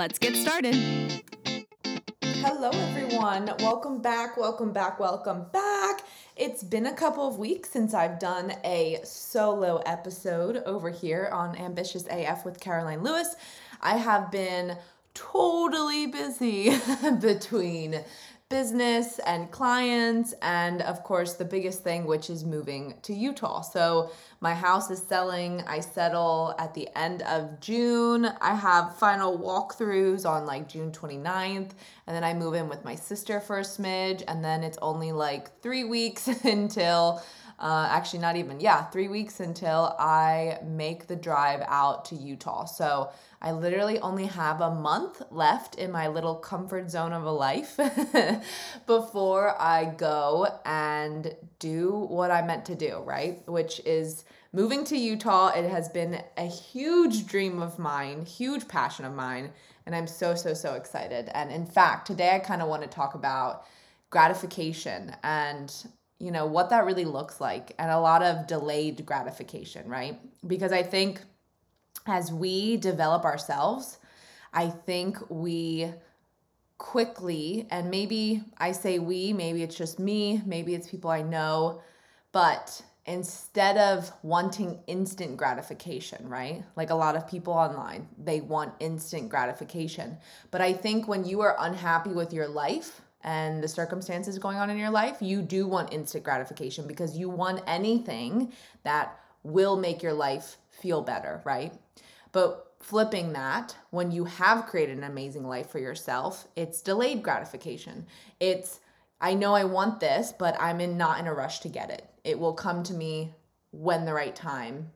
let's 0.00 0.18
get 0.18 0.34
started. 0.34 0.74
Hello, 2.22 2.70
everyone. 2.70 3.52
Welcome 3.58 4.00
back, 4.00 4.38
welcome 4.38 4.72
back, 4.72 4.98
welcome 4.98 5.44
back. 5.52 6.00
It's 6.38 6.62
been 6.62 6.86
a 6.86 6.94
couple 6.94 7.28
of 7.28 7.38
weeks 7.38 7.68
since 7.68 7.92
I've 7.92 8.18
done 8.18 8.54
a 8.64 9.00
solo 9.04 9.82
episode 9.84 10.62
over 10.64 10.88
here 10.88 11.28
on 11.30 11.54
Ambitious 11.54 12.06
AF 12.10 12.46
with 12.46 12.58
Caroline 12.60 13.02
Lewis. 13.02 13.36
I 13.82 13.98
have 13.98 14.30
been 14.32 14.78
totally 15.12 16.06
busy 16.06 16.70
between 17.20 18.00
business 18.50 19.20
and 19.20 19.48
clients 19.52 20.34
and 20.42 20.82
of 20.82 21.04
course 21.04 21.34
the 21.34 21.44
biggest 21.44 21.84
thing 21.84 22.04
which 22.04 22.28
is 22.28 22.44
moving 22.44 22.92
to 23.00 23.14
Utah. 23.14 23.60
So 23.60 24.10
my 24.40 24.54
house 24.54 24.90
is 24.90 25.00
selling. 25.00 25.62
I 25.68 25.78
settle 25.78 26.56
at 26.58 26.74
the 26.74 26.88
end 26.98 27.22
of 27.22 27.60
June. 27.60 28.26
I 28.40 28.56
have 28.56 28.96
final 28.96 29.38
walkthroughs 29.38 30.28
on 30.28 30.46
like 30.46 30.68
June 30.68 30.90
29th 30.90 31.70
and 32.08 32.16
then 32.16 32.24
I 32.24 32.34
move 32.34 32.54
in 32.54 32.68
with 32.68 32.84
my 32.84 32.96
sister 32.96 33.38
for 33.38 33.60
a 33.60 33.62
smidge 33.62 34.24
and 34.26 34.44
then 34.44 34.64
it's 34.64 34.78
only 34.82 35.12
like 35.12 35.60
3 35.62 35.84
weeks 35.84 36.26
until 36.44 37.22
uh, 37.60 37.88
actually 37.90 38.18
not 38.18 38.36
even 38.36 38.58
yeah 38.60 38.84
three 38.84 39.08
weeks 39.08 39.40
until 39.40 39.94
i 39.98 40.58
make 40.64 41.06
the 41.06 41.16
drive 41.16 41.62
out 41.68 42.04
to 42.04 42.14
utah 42.14 42.64
so 42.64 43.10
I 43.42 43.52
literally 43.52 43.98
only 44.00 44.26
have 44.26 44.60
a 44.60 44.70
month 44.70 45.22
left 45.30 45.76
in 45.76 45.90
my 45.90 46.08
little 46.08 46.34
comfort 46.34 46.90
zone 46.90 47.14
of 47.14 47.24
a 47.24 47.30
life 47.30 47.80
before 48.86 49.58
I 49.58 49.86
go 49.86 50.60
and 50.66 51.34
do 51.58 51.90
what 51.90 52.30
I 52.30 52.42
meant 52.42 52.66
to 52.66 52.74
do, 52.74 52.98
right? 52.98 53.42
Which 53.48 53.80
is 53.86 54.26
moving 54.52 54.84
to 54.84 54.96
Utah. 54.96 55.52
It 55.56 55.70
has 55.70 55.88
been 55.88 56.22
a 56.36 56.46
huge 56.46 57.26
dream 57.26 57.62
of 57.62 57.78
mine, 57.78 58.26
huge 58.26 58.68
passion 58.68 59.06
of 59.06 59.14
mine, 59.14 59.52
and 59.86 59.96
I'm 59.96 60.06
so, 60.06 60.34
so, 60.34 60.52
so 60.52 60.74
excited. 60.74 61.30
And 61.32 61.50
in 61.50 61.64
fact, 61.64 62.06
today 62.06 62.34
I 62.34 62.40
kind 62.40 62.60
of 62.60 62.68
want 62.68 62.82
to 62.82 62.88
talk 62.88 63.14
about 63.14 63.64
gratification 64.10 65.16
and 65.22 65.72
you 66.20 66.30
know 66.30 66.46
what 66.46 66.70
that 66.70 66.84
really 66.84 67.04
looks 67.04 67.40
like 67.40 67.72
and 67.78 67.90
a 67.90 67.98
lot 67.98 68.22
of 68.22 68.46
delayed 68.46 69.04
gratification 69.04 69.88
right 69.88 70.20
because 70.46 70.72
i 70.72 70.82
think 70.82 71.20
as 72.06 72.32
we 72.32 72.76
develop 72.76 73.24
ourselves, 73.24 73.98
I 74.52 74.68
think 74.68 75.18
we 75.28 75.92
quickly, 76.78 77.66
and 77.70 77.90
maybe 77.90 78.42
I 78.58 78.72
say 78.72 78.98
we, 78.98 79.32
maybe 79.32 79.62
it's 79.62 79.76
just 79.76 79.98
me, 79.98 80.42
maybe 80.46 80.74
it's 80.74 80.88
people 80.88 81.10
I 81.10 81.22
know, 81.22 81.82
but 82.32 82.82
instead 83.06 83.76
of 83.76 84.12
wanting 84.22 84.80
instant 84.86 85.36
gratification, 85.36 86.28
right? 86.28 86.62
Like 86.76 86.90
a 86.90 86.94
lot 86.94 87.16
of 87.16 87.28
people 87.28 87.52
online, 87.52 88.08
they 88.18 88.40
want 88.40 88.74
instant 88.80 89.28
gratification. 89.28 90.16
But 90.50 90.60
I 90.60 90.72
think 90.72 91.06
when 91.06 91.24
you 91.24 91.40
are 91.42 91.56
unhappy 91.58 92.10
with 92.10 92.32
your 92.32 92.48
life, 92.48 93.02
and 93.22 93.62
the 93.62 93.68
circumstances 93.68 94.38
going 94.38 94.56
on 94.56 94.70
in 94.70 94.78
your 94.78 94.90
life, 94.90 95.18
you 95.20 95.42
do 95.42 95.66
want 95.66 95.92
instant 95.92 96.24
gratification 96.24 96.86
because 96.86 97.16
you 97.18 97.28
want 97.28 97.62
anything 97.66 98.52
that 98.82 99.18
will 99.42 99.76
make 99.76 100.02
your 100.02 100.12
life 100.12 100.56
feel 100.70 101.02
better, 101.02 101.42
right? 101.44 101.72
But 102.32 102.72
flipping 102.80 103.32
that, 103.34 103.76
when 103.90 104.10
you 104.10 104.24
have 104.24 104.66
created 104.66 104.96
an 104.96 105.04
amazing 105.04 105.46
life 105.46 105.68
for 105.68 105.78
yourself, 105.78 106.48
it's 106.56 106.80
delayed 106.80 107.22
gratification. 107.22 108.06
It's, 108.38 108.80
I 109.20 109.34
know 109.34 109.54
I 109.54 109.64
want 109.64 110.00
this, 110.00 110.32
but 110.36 110.56
I'm 110.60 110.80
in 110.80 110.96
not 110.96 111.20
in 111.20 111.26
a 111.26 111.34
rush 111.34 111.60
to 111.60 111.68
get 111.68 111.90
it. 111.90 112.08
It 112.24 112.38
will 112.38 112.54
come 112.54 112.82
to 112.84 112.94
me 112.94 113.34
when 113.70 114.04
the 114.04 114.14
right 114.14 114.34
time 114.34 114.90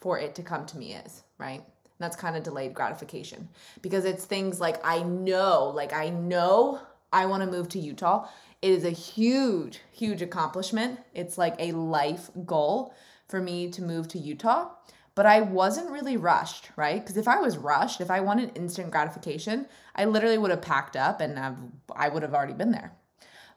for 0.00 0.18
it 0.18 0.34
to 0.34 0.42
come 0.42 0.66
to 0.66 0.78
me 0.78 0.94
is, 0.94 1.22
right? 1.38 1.60
And 1.60 2.00
that's 2.00 2.16
kind 2.16 2.36
of 2.36 2.42
delayed 2.42 2.74
gratification 2.74 3.48
because 3.82 4.04
it's 4.04 4.24
things 4.24 4.60
like 4.60 4.84
I 4.84 5.02
know, 5.02 5.72
like 5.74 5.92
I 5.92 6.10
know 6.10 6.80
I 7.12 7.26
want 7.26 7.42
to 7.42 7.50
move 7.50 7.68
to 7.70 7.78
Utah. 7.78 8.28
It 8.60 8.70
is 8.70 8.84
a 8.84 8.90
huge, 8.90 9.80
huge 9.90 10.22
accomplishment. 10.22 11.00
It's 11.14 11.36
like 11.36 11.54
a 11.58 11.72
life 11.72 12.30
goal 12.46 12.94
for 13.28 13.40
me 13.40 13.70
to 13.70 13.82
move 13.82 14.08
to 14.08 14.18
Utah 14.18 14.70
but 15.14 15.26
I 15.26 15.42
wasn't 15.42 15.90
really 15.90 16.16
rushed, 16.16 16.70
right? 16.76 17.00
Because 17.00 17.16
if 17.16 17.28
I 17.28 17.38
was 17.38 17.58
rushed, 17.58 18.00
if 18.00 18.10
I 18.10 18.20
wanted 18.20 18.56
instant 18.56 18.90
gratification, 18.90 19.66
I 19.94 20.06
literally 20.06 20.38
would 20.38 20.50
have 20.50 20.62
packed 20.62 20.96
up 20.96 21.20
and 21.20 21.38
I've, 21.38 21.56
I 21.94 22.08
would 22.08 22.22
have 22.22 22.34
already 22.34 22.54
been 22.54 22.72
there. 22.72 22.92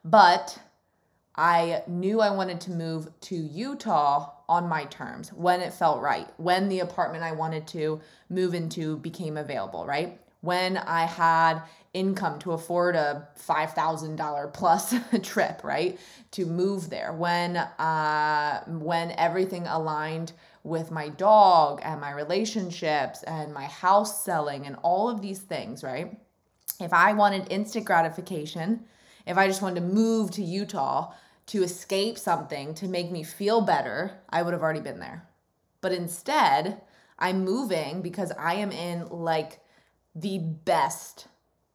But 0.04 0.60
I 1.36 1.84
knew 1.88 2.22
I 2.22 2.32
wanted 2.32 2.62
to 2.62 2.72
move 2.72 3.08
to 3.22 3.36
Utah 3.36 4.32
on 4.48 4.68
my 4.68 4.86
terms 4.86 5.32
when 5.34 5.62
it 5.62 5.74
felt 5.74 6.02
right, 6.02 6.28
when 6.38 6.70
the 6.70 6.82
apartment 6.82 7.24
I 7.24 7.32
wanted 7.32 7.68
to 7.68 8.02
move 8.30 8.54
into 8.54 8.98
became 8.98 9.38
available, 9.38 9.86
right? 9.86 10.20
When 10.46 10.78
I 10.78 11.06
had 11.06 11.64
income 11.94 12.38
to 12.40 12.52
afford 12.52 12.96
a 12.96 13.28
$5,000 13.48 14.54
plus 14.54 14.94
trip, 15.24 15.64
right? 15.64 16.00
To 16.32 16.46
move 16.46 16.90
there, 16.90 17.14
when 17.14 17.56
uh 17.58 18.64
when 18.68 19.12
everything 19.12 19.66
aligned 19.66 20.34
with 20.64 20.92
my 20.92 21.10
dog 21.10 21.80
and 21.84 22.02
my 22.02 22.12
relationships 22.12 23.24
and 23.24 23.54
my 23.54 23.66
house 23.66 24.24
selling 24.24 24.66
and 24.66 24.76
all 24.84 25.10
of 25.10 25.22
these 25.22 25.40
things, 25.40 25.84
right? 25.84 26.18
If 26.80 26.92
I 26.92 27.14
wanted 27.14 27.52
instant 27.52 27.86
gratification, 27.86 28.84
if 29.26 29.38
I 29.38 29.48
just 29.48 29.62
wanted 29.62 29.80
to 29.80 29.88
move 29.88 30.32
to 30.32 30.44
Utah 30.44 31.14
to 31.48 31.64
escape 31.64 32.18
something 32.18 32.74
to 32.76 32.88
make 32.88 33.12
me 33.12 33.24
feel 33.24 33.62
better, 33.62 34.12
I 34.30 34.42
would 34.42 34.54
have 34.54 34.64
already 34.64 34.82
been 34.82 35.00
there. 35.00 35.28
But 35.82 35.94
instead, 35.94 36.82
I'm 37.18 37.46
moving 37.46 38.02
because 38.02 38.32
I 38.38 38.56
am 38.56 38.72
in 38.72 39.08
like 39.10 39.60
the 40.16 40.40
best, 40.40 41.28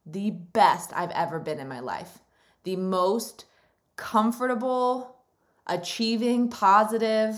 the 0.05 0.31
best 0.31 0.91
I've 0.93 1.11
ever 1.11 1.39
been 1.39 1.59
in 1.59 1.67
my 1.67 1.79
life. 1.79 2.19
The 2.63 2.75
most 2.75 3.45
comfortable, 3.95 5.15
achieving, 5.67 6.49
positive, 6.49 7.35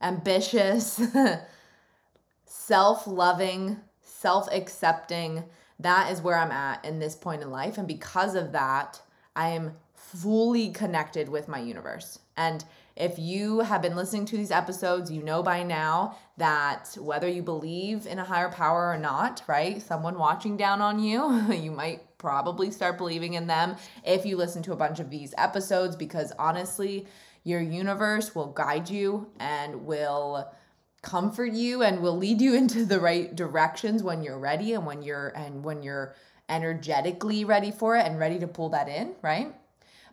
ambitious, 0.00 1.00
self 2.44 3.06
loving, 3.06 3.78
self 4.02 4.48
accepting. 4.50 5.44
That 5.78 6.10
is 6.10 6.22
where 6.22 6.36
I'm 6.36 6.50
at 6.50 6.84
in 6.84 6.98
this 6.98 7.14
point 7.14 7.42
in 7.42 7.50
life. 7.50 7.78
And 7.78 7.86
because 7.86 8.34
of 8.34 8.52
that, 8.52 9.00
I 9.36 9.50
am 9.50 9.76
fully 9.94 10.70
connected 10.70 11.28
with 11.28 11.46
my 11.46 11.60
universe. 11.60 12.18
And 12.36 12.64
if 12.98 13.16
you 13.16 13.60
have 13.60 13.80
been 13.80 13.94
listening 13.94 14.24
to 14.26 14.36
these 14.36 14.50
episodes, 14.50 15.10
you 15.10 15.22
know 15.22 15.40
by 15.40 15.62
now 15.62 16.18
that 16.36 16.96
whether 17.00 17.28
you 17.28 17.42
believe 17.42 18.06
in 18.06 18.18
a 18.18 18.24
higher 18.24 18.50
power 18.50 18.90
or 18.90 18.98
not, 18.98 19.40
right? 19.46 19.80
Someone 19.80 20.18
watching 20.18 20.56
down 20.56 20.82
on 20.82 20.98
you, 20.98 21.52
you 21.52 21.70
might 21.70 22.18
probably 22.18 22.72
start 22.72 22.98
believing 22.98 23.34
in 23.34 23.46
them 23.46 23.76
if 24.04 24.26
you 24.26 24.36
listen 24.36 24.62
to 24.64 24.72
a 24.72 24.76
bunch 24.76 24.98
of 24.98 25.10
these 25.10 25.32
episodes 25.38 25.94
because 25.94 26.32
honestly, 26.40 27.06
your 27.44 27.60
universe 27.60 28.34
will 28.34 28.48
guide 28.48 28.90
you 28.90 29.28
and 29.38 29.86
will 29.86 30.50
comfort 31.00 31.52
you 31.52 31.82
and 31.82 32.02
will 32.02 32.16
lead 32.16 32.40
you 32.40 32.54
into 32.56 32.84
the 32.84 32.98
right 32.98 33.34
directions 33.36 34.02
when 34.02 34.24
you're 34.24 34.38
ready 34.40 34.72
and 34.72 34.84
when 34.84 35.02
you're 35.02 35.28
and 35.28 35.62
when 35.62 35.84
you're 35.84 36.16
energetically 36.48 37.44
ready 37.44 37.70
for 37.70 37.96
it 37.96 38.04
and 38.06 38.18
ready 38.18 38.40
to 38.40 38.48
pull 38.48 38.70
that 38.70 38.88
in, 38.88 39.14
right? 39.22 39.54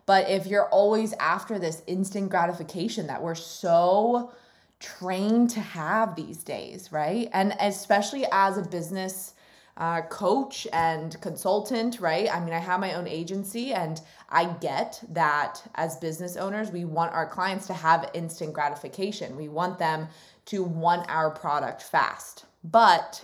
But 0.06 0.30
if 0.30 0.46
you're 0.46 0.68
always 0.68 1.12
after 1.14 1.58
this 1.58 1.82
instant 1.86 2.30
gratification 2.30 3.08
that 3.08 3.22
we're 3.22 3.34
so 3.34 4.32
trained 4.78 5.50
to 5.50 5.60
have 5.60 6.14
these 6.14 6.44
days, 6.44 6.92
right? 6.92 7.28
And 7.32 7.54
especially 7.60 8.24
as 8.30 8.56
a 8.56 8.62
business 8.62 9.34
uh, 9.76 10.02
coach 10.02 10.66
and 10.72 11.20
consultant, 11.20 12.00
right? 12.00 12.32
I 12.32 12.40
mean, 12.40 12.54
I 12.54 12.58
have 12.58 12.80
my 12.80 12.94
own 12.94 13.06
agency 13.06 13.74
and 13.74 14.00
I 14.30 14.46
get 14.46 15.02
that 15.10 15.62
as 15.74 15.96
business 15.96 16.36
owners, 16.36 16.70
we 16.70 16.84
want 16.84 17.12
our 17.12 17.26
clients 17.26 17.66
to 17.66 17.74
have 17.74 18.10
instant 18.14 18.54
gratification. 18.54 19.36
We 19.36 19.48
want 19.48 19.78
them 19.78 20.08
to 20.46 20.62
want 20.62 21.10
our 21.10 21.30
product 21.30 21.82
fast. 21.82 22.46
But, 22.64 23.22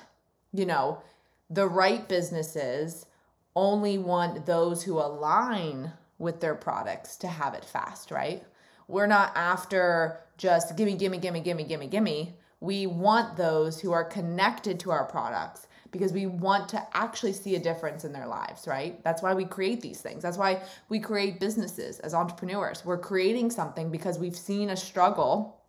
you 0.53 0.67
know, 0.67 1.01
the 1.49 1.67
right 1.67 2.07
businesses 2.07 3.07
only 3.55 3.99
want 3.99 4.45
those 4.45 4.83
who 4.83 4.99
align 4.99 5.93
with 6.23 6.41
their 6.41 6.55
products 6.55 7.17
to 7.17 7.27
have 7.27 7.53
it 7.53 7.65
fast, 7.65 8.13
right? 8.13 8.45
We're 8.87 9.09
not 9.09 9.33
after 9.35 10.21
just 10.39 10.77
gimme, 10.77 10.95
gimme, 10.95 11.19
gimme, 11.19 11.41
gimme, 11.41 11.65
gimme, 11.65 11.89
gimme. 11.89 12.35
We 12.61 12.87
want 12.87 13.37
those 13.37 13.81
who 13.81 13.91
are 13.91 14.05
connected 14.05 14.79
to 14.81 14.93
our 14.93 15.05
products 15.05 15.67
because 15.91 16.13
we 16.13 16.27
want 16.27 16.69
to 16.71 16.97
actually 16.97 17.33
see 17.33 17.57
a 17.57 17.59
difference 17.59 18.05
in 18.05 18.13
their 18.13 18.27
lives, 18.27 18.69
right? 18.69 19.03
That's 19.03 19.21
why 19.21 19.35
we 19.35 19.45
create 19.45 19.81
these 19.81 20.01
things. 20.01 20.23
That's 20.23 20.39
why 20.39 20.63
we 20.89 21.01
create 21.01 21.41
businesses 21.41 21.99
as 21.99 22.15
entrepreneurs. 22.15 22.85
We're 22.85 22.99
creating 22.99 23.51
something 23.51 23.91
because 23.91 24.19
we've 24.19 24.37
seen 24.37 24.71
a 24.71 24.77
struggle 24.77 25.61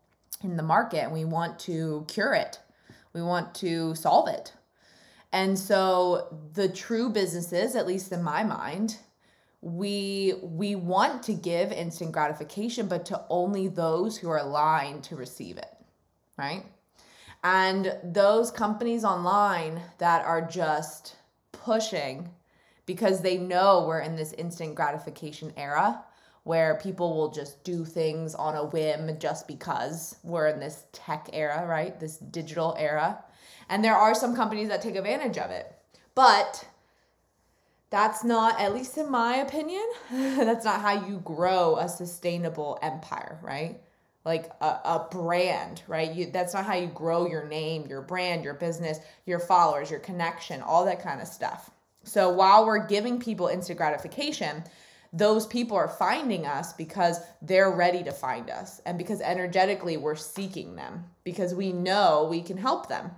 in 0.43 0.55
the 0.55 0.63
market 0.63 1.03
and 1.03 1.11
we 1.11 1.25
want 1.25 1.57
to 1.59 2.05
cure 2.07 2.35
it. 2.35 2.59
We 3.11 3.23
want 3.23 3.55
to 3.55 3.95
solve 3.95 4.29
it. 4.29 4.53
And 5.31 5.57
so 5.57 6.37
the 6.53 6.69
true 6.69 7.09
businesses, 7.09 7.75
at 7.75 7.87
least 7.87 8.11
in 8.11 8.21
my 8.21 8.43
mind, 8.43 8.97
we 9.63 10.33
we 10.41 10.75
want 10.75 11.23
to 11.23 11.33
give 11.33 11.71
instant 11.71 12.11
gratification 12.11 12.87
but 12.87 13.05
to 13.05 13.23
only 13.29 13.69
those 13.69 14.17
who 14.17 14.29
are 14.29 14.39
aligned 14.39 15.03
to 15.05 15.15
receive 15.15 15.57
it, 15.57 15.71
right? 16.37 16.65
And 17.43 17.97
those 18.03 18.51
companies 18.51 19.05
online 19.05 19.81
that 19.99 20.25
are 20.25 20.41
just 20.41 21.15
pushing 21.53 22.29
because 22.85 23.21
they 23.21 23.37
know 23.37 23.85
we're 23.87 24.01
in 24.01 24.17
this 24.17 24.33
instant 24.33 24.75
gratification 24.75 25.53
era 25.55 26.03
where 26.43 26.75
people 26.83 27.15
will 27.15 27.31
just 27.31 27.63
do 27.63 27.85
things 27.85 28.35
on 28.35 28.55
a 28.55 28.65
whim 28.65 29.17
just 29.17 29.47
because 29.47 30.17
we're 30.23 30.47
in 30.47 30.59
this 30.59 30.83
tech 30.91 31.29
era, 31.31 31.65
right? 31.65 31.97
This 32.01 32.17
digital 32.17 32.75
era. 32.77 33.23
And 33.69 33.83
there 33.83 33.95
are 33.95 34.13
some 34.13 34.35
companies 34.35 34.67
that 34.67 34.81
take 34.81 34.97
advantage 34.97 35.37
of 35.37 35.51
it. 35.51 35.73
But 36.15 36.65
that's 37.93 38.23
not, 38.23 38.59
at 38.59 38.73
least 38.73 38.97
in 38.97 39.11
my 39.11 39.35
opinion, 39.37 39.83
that's 40.11 40.65
not 40.65 40.81
how 40.81 41.05
you 41.05 41.19
grow 41.19 41.77
a 41.77 41.87
sustainable 41.87 42.79
empire, 42.81 43.37
right? 43.43 43.79
like 44.25 44.49
a, 44.61 44.65
a 44.65 45.07
brand, 45.11 45.83
right? 45.87 46.13
You, 46.13 46.31
that's 46.31 46.53
not 46.53 46.65
how 46.65 46.75
you 46.75 46.87
grow 46.87 47.27
your 47.27 47.45
name, 47.45 47.87
your 47.87 48.01
brand, 48.01 48.43
your 48.43 48.53
business, 48.53 48.99
your 49.25 49.39
followers, 49.39 49.91
your 49.91 49.99
connection, 49.99 50.61
all 50.61 50.85
that 50.85 51.03
kind 51.03 51.21
of 51.21 51.27
stuff. 51.27 51.69
So 52.03 52.29
while 52.29 52.65
we're 52.65 52.87
giving 52.87 53.19
people 53.19 53.47
instant 53.47 53.77
gratification, 53.77 54.63
those 55.11 55.45
people 55.45 55.77
are 55.77 55.87
finding 55.89 56.45
us 56.45 56.73
because 56.73 57.19
they're 57.41 57.71
ready 57.71 58.01
to 58.03 58.11
find 58.11 58.49
us 58.49 58.81
and 58.85 58.97
because 58.97 59.21
energetically 59.21 59.97
we're 59.97 60.15
seeking 60.15 60.75
them 60.75 61.03
because 61.25 61.53
we 61.53 61.73
know 61.73 62.25
we 62.29 62.41
can 62.41 62.57
help 62.57 62.87
them. 62.87 63.11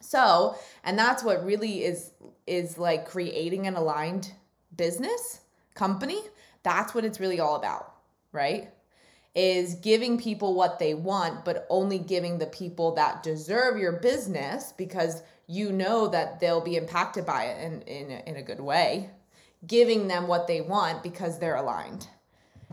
So, 0.00 0.56
and 0.84 0.98
that's 0.98 1.22
what 1.22 1.44
really 1.44 1.84
is 1.84 2.10
is 2.46 2.78
like 2.78 3.08
creating 3.08 3.66
an 3.66 3.76
aligned 3.76 4.32
business 4.76 5.40
company. 5.74 6.20
That's 6.62 6.94
what 6.94 7.04
it's 7.04 7.20
really 7.20 7.40
all 7.40 7.56
about, 7.56 7.94
right? 8.32 8.70
is 9.34 9.76
giving 9.76 10.18
people 10.18 10.54
what 10.54 10.78
they 10.78 10.94
want, 10.94 11.44
but 11.44 11.66
only 11.70 11.98
giving 11.98 12.38
the 12.38 12.46
people 12.46 12.94
that 12.94 13.22
deserve 13.22 13.78
your 13.78 13.92
business 13.92 14.72
because 14.76 15.22
you 15.46 15.72
know 15.72 16.08
that 16.08 16.38
they'll 16.38 16.60
be 16.60 16.76
impacted 16.76 17.24
by 17.24 17.44
it 17.44 17.64
in, 17.64 17.82
in, 17.82 18.10
in 18.10 18.36
a 18.36 18.42
good 18.42 18.60
way, 18.60 19.08
giving 19.66 20.06
them 20.08 20.28
what 20.28 20.46
they 20.46 20.60
want 20.60 21.02
because 21.02 21.38
they're 21.38 21.56
aligned. 21.56 22.06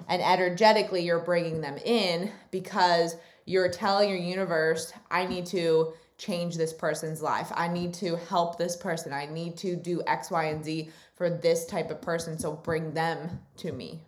And 0.08 0.22
energetically, 0.22 1.04
you're 1.04 1.20
bringing 1.20 1.62
them 1.62 1.78
in 1.78 2.32
because 2.52 3.16
you're 3.46 3.70
telling 3.70 4.10
your 4.10 4.18
universe, 4.18 4.92
I 5.10 5.26
need 5.26 5.46
to 5.48 5.94
change 6.20 6.56
this 6.56 6.74
person's 6.74 7.24
life. 7.24 7.52
I 7.56 7.68
need 7.68 7.96
to 7.96 8.16
help 8.16 8.60
this 8.60 8.76
person. 8.76 9.12
I 9.12 9.26
need 9.26 9.58
to 9.58 9.76
do 9.76 10.04
X, 10.06 10.30
Y, 10.30 10.46
and 10.46 10.64
Z 10.64 10.92
for 11.16 11.32
this 11.32 11.66
type 11.66 11.90
of 11.90 12.02
person. 12.02 12.38
So 12.38 12.52
bring 12.54 12.94
them 12.94 13.40
to 13.58 13.72
me. 13.72 14.04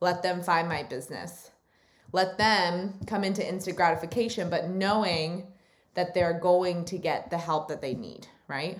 Let 0.00 0.22
them 0.22 0.42
find 0.42 0.68
my 0.68 0.82
business 0.82 1.50
let 2.12 2.38
them 2.38 2.94
come 3.06 3.24
into 3.24 3.46
instant 3.46 3.76
gratification, 3.76 4.48
but 4.48 4.70
knowing 4.70 5.46
that 5.94 6.14
they're 6.14 6.38
going 6.38 6.84
to 6.86 6.98
get 6.98 7.30
the 7.30 7.38
help 7.38 7.68
that 7.68 7.80
they 7.80 7.94
need, 7.94 8.26
right? 8.48 8.78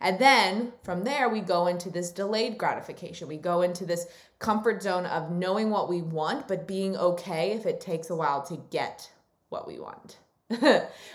And 0.00 0.18
then 0.18 0.72
from 0.82 1.04
there, 1.04 1.28
we 1.28 1.40
go 1.40 1.66
into 1.66 1.90
this 1.90 2.10
delayed 2.10 2.58
gratification. 2.58 3.28
We 3.28 3.38
go 3.38 3.62
into 3.62 3.86
this 3.86 4.06
comfort 4.38 4.82
zone 4.82 5.06
of 5.06 5.30
knowing 5.30 5.70
what 5.70 5.88
we 5.88 6.02
want, 6.02 6.48
but 6.48 6.66
being 6.66 6.96
okay 6.96 7.52
if 7.52 7.64
it 7.64 7.80
takes 7.80 8.10
a 8.10 8.16
while 8.16 8.42
to 8.46 8.62
get 8.70 9.10
what 9.48 9.66
we 9.66 9.78
want. 9.78 10.18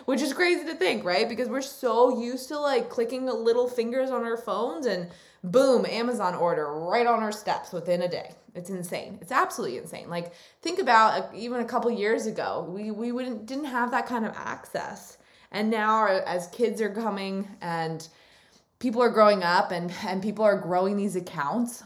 Which 0.06 0.22
is 0.22 0.34
crazy 0.34 0.66
to 0.66 0.76
think, 0.76 1.06
right? 1.06 1.28
Because 1.28 1.48
we're 1.48 1.62
so 1.62 2.20
used 2.20 2.50
to 2.50 2.60
like 2.60 2.90
clicking 2.90 3.26
little 3.26 3.68
fingers 3.68 4.12
on 4.12 4.24
our 4.24 4.36
phones 4.38 4.86
and 4.86 5.10
boom, 5.44 5.86
Amazon 5.86 6.36
order 6.36 6.68
right 6.74 7.08
on 7.08 7.24
our 7.24 7.32
steps 7.32 7.72
within 7.72 8.02
a 8.02 8.10
day. 8.10 8.36
It's 8.54 8.70
insane. 8.70 9.18
It's 9.22 9.32
absolutely 9.32 9.78
insane. 9.78 10.10
Like 10.10 10.34
think 10.62 10.80
about 10.80 11.34
even 11.34 11.62
a 11.62 11.66
couple 11.66 11.90
years 11.92 12.26
ago, 12.26 12.68
we 12.70 12.92
we 12.92 13.14
wouldn't 13.14 13.46
didn't 13.46 13.66
have 13.66 13.92
that 13.92 14.06
kind 14.06 14.26
of 14.26 14.34
access. 14.36 15.18
And 15.52 15.70
now 15.70 16.08
as 16.08 16.48
kids 16.48 16.82
are 16.82 16.94
coming 16.94 17.48
and 17.62 18.06
people 18.80 19.02
are 19.02 19.10
growing 19.10 19.44
up 19.44 19.72
and 19.72 19.94
and 20.06 20.22
people 20.22 20.44
are 20.44 20.58
growing 20.58 20.98
these 20.98 21.16
accounts, 21.16 21.84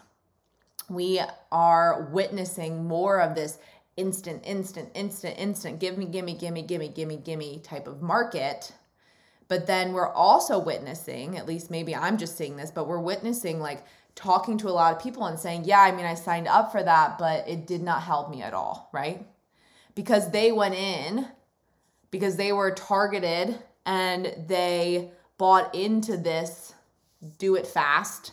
we 0.90 1.22
are 1.52 2.10
witnessing 2.12 2.86
more 2.86 3.22
of 3.22 3.36
this 3.36 3.60
instant 3.98 4.42
instant 4.46 4.90
instant 4.94 5.36
instant 5.38 5.80
give 5.80 5.98
me 5.98 6.06
give 6.06 6.26
me 6.26 6.34
give 6.34 6.54
me 6.54 6.62
give 6.62 6.80
me 6.80 6.88
give 6.88 7.08
me 7.08 7.18
give 7.18 7.40
me 7.40 7.60
type 7.60 7.88
of 7.88 8.02
market 8.02 8.74
but 9.48 9.68
then 9.68 9.94
we're 9.94 10.12
also 10.12 10.60
witnessing 10.60 11.38
at 11.38 11.48
least 11.48 11.72
maybe 11.72 11.96
i'm 11.96 12.18
just 12.18 12.38
seeing 12.38 12.58
this 12.58 12.72
but 12.72 12.88
we're 12.88 13.00
witnessing 13.00 13.60
like 13.60 13.86
talking 14.16 14.58
to 14.58 14.70
a 14.70 14.72
lot 14.72 14.96
of 14.96 15.02
people 15.02 15.26
and 15.26 15.38
saying, 15.38 15.66
yeah, 15.66 15.82
I 15.82 15.92
mean, 15.92 16.06
I 16.06 16.16
signed 16.16 16.48
up 16.48 16.72
for 16.72 16.82
that, 16.82 17.18
but 17.18 17.48
it 17.48 17.68
did 17.68 17.84
not 17.84 18.02
help 18.02 18.32
me 18.32 18.42
at 18.42 18.54
all, 18.54 18.90
right? 18.92 19.26
Because 19.94 20.32
they 20.32 20.52
went 20.52 20.76
in, 20.76 21.28
because 22.12 22.38
they 22.38 22.54
were 22.54 22.72
targeted 22.72 23.60
and 23.86 24.34
they 24.48 25.12
bought 25.38 25.76
into 25.76 26.18
this 26.18 26.74
do 27.38 27.56
it 27.56 27.68
fast, 27.68 28.32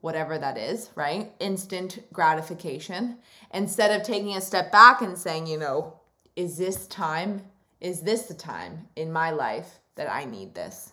whatever 0.00 0.38
that 0.38 0.56
is, 0.56 0.90
right? 0.94 1.32
Instant 1.40 2.00
gratification. 2.12 3.18
Instead 3.52 3.98
of 3.98 4.06
taking 4.06 4.36
a 4.36 4.40
step 4.40 4.72
back 4.72 5.02
and 5.02 5.16
saying, 5.16 5.46
you 5.46 5.58
know, 5.58 6.00
is 6.36 6.56
this 6.56 6.86
time, 6.86 7.42
is 7.80 8.00
this 8.00 8.22
the 8.22 8.34
time 8.34 8.88
in 8.96 9.12
my 9.12 9.30
life 9.30 9.80
that 9.96 10.10
I 10.10 10.24
need 10.24 10.54
this? 10.54 10.92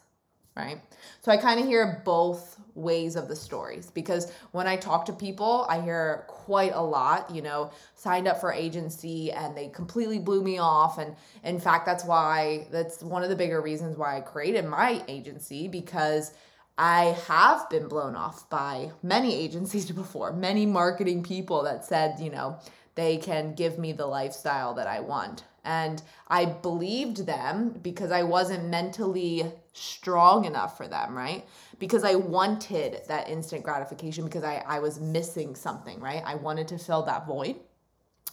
right? 0.57 0.81
So 1.21 1.31
I 1.31 1.37
kind 1.37 1.59
of 1.59 1.67
hear 1.67 2.01
both 2.03 2.59
ways 2.73 3.15
of 3.15 3.27
the 3.27 3.35
stories 3.35 3.91
because 3.91 4.31
when 4.51 4.65
I 4.65 4.75
talk 4.75 5.05
to 5.05 5.13
people, 5.13 5.67
I 5.69 5.79
hear 5.79 6.25
quite 6.27 6.71
a 6.73 6.81
lot, 6.81 7.29
you 7.33 7.43
know, 7.43 7.71
signed 7.93 8.27
up 8.27 8.41
for 8.41 8.51
agency 8.51 9.31
and 9.31 9.55
they 9.55 9.69
completely 9.69 10.17
blew 10.17 10.43
me 10.43 10.57
off. 10.57 10.97
And 10.97 11.15
in 11.43 11.59
fact, 11.59 11.85
that's 11.85 12.03
why, 12.03 12.67
that's 12.71 13.03
one 13.03 13.23
of 13.23 13.29
the 13.29 13.35
bigger 13.35 13.61
reasons 13.61 13.97
why 13.97 14.17
I 14.17 14.21
created 14.21 14.65
my 14.65 15.03
agency 15.07 15.67
because 15.67 16.33
I 16.77 17.17
have 17.27 17.69
been 17.69 17.87
blown 17.87 18.15
off 18.15 18.49
by 18.49 18.91
many 19.01 19.33
agencies 19.35 19.91
before, 20.03 20.33
many 20.33 20.65
marketing 20.65 21.23
people 21.23 21.63
that 21.63 21.85
said, 21.85 22.19
you 22.19 22.29
know, 22.29 22.59
they 22.95 23.17
can 23.17 23.53
give 23.53 23.77
me 23.77 23.91
the 23.91 24.07
lifestyle 24.07 24.73
that 24.75 24.87
I 24.87 24.99
want. 24.99 25.43
And 25.63 26.01
I 26.29 26.45
believed 26.45 27.25
them 27.25 27.77
because 27.81 28.11
I 28.11 28.23
wasn't 28.23 28.69
mentally 28.69 29.51
strong 29.73 30.45
enough 30.45 30.77
for 30.77 30.87
them, 30.87 31.15
right? 31.15 31.45
Because 31.77 32.03
I 32.03 32.15
wanted 32.15 33.01
that 33.07 33.29
instant 33.29 33.63
gratification 33.63 34.23
because 34.23 34.43
I, 34.43 34.63
I 34.65 34.79
was 34.79 34.99
missing 34.99 35.55
something, 35.55 35.99
right? 35.99 36.23
I 36.25 36.35
wanted 36.35 36.69
to 36.69 36.77
fill 36.77 37.03
that 37.03 37.27
void. 37.27 37.57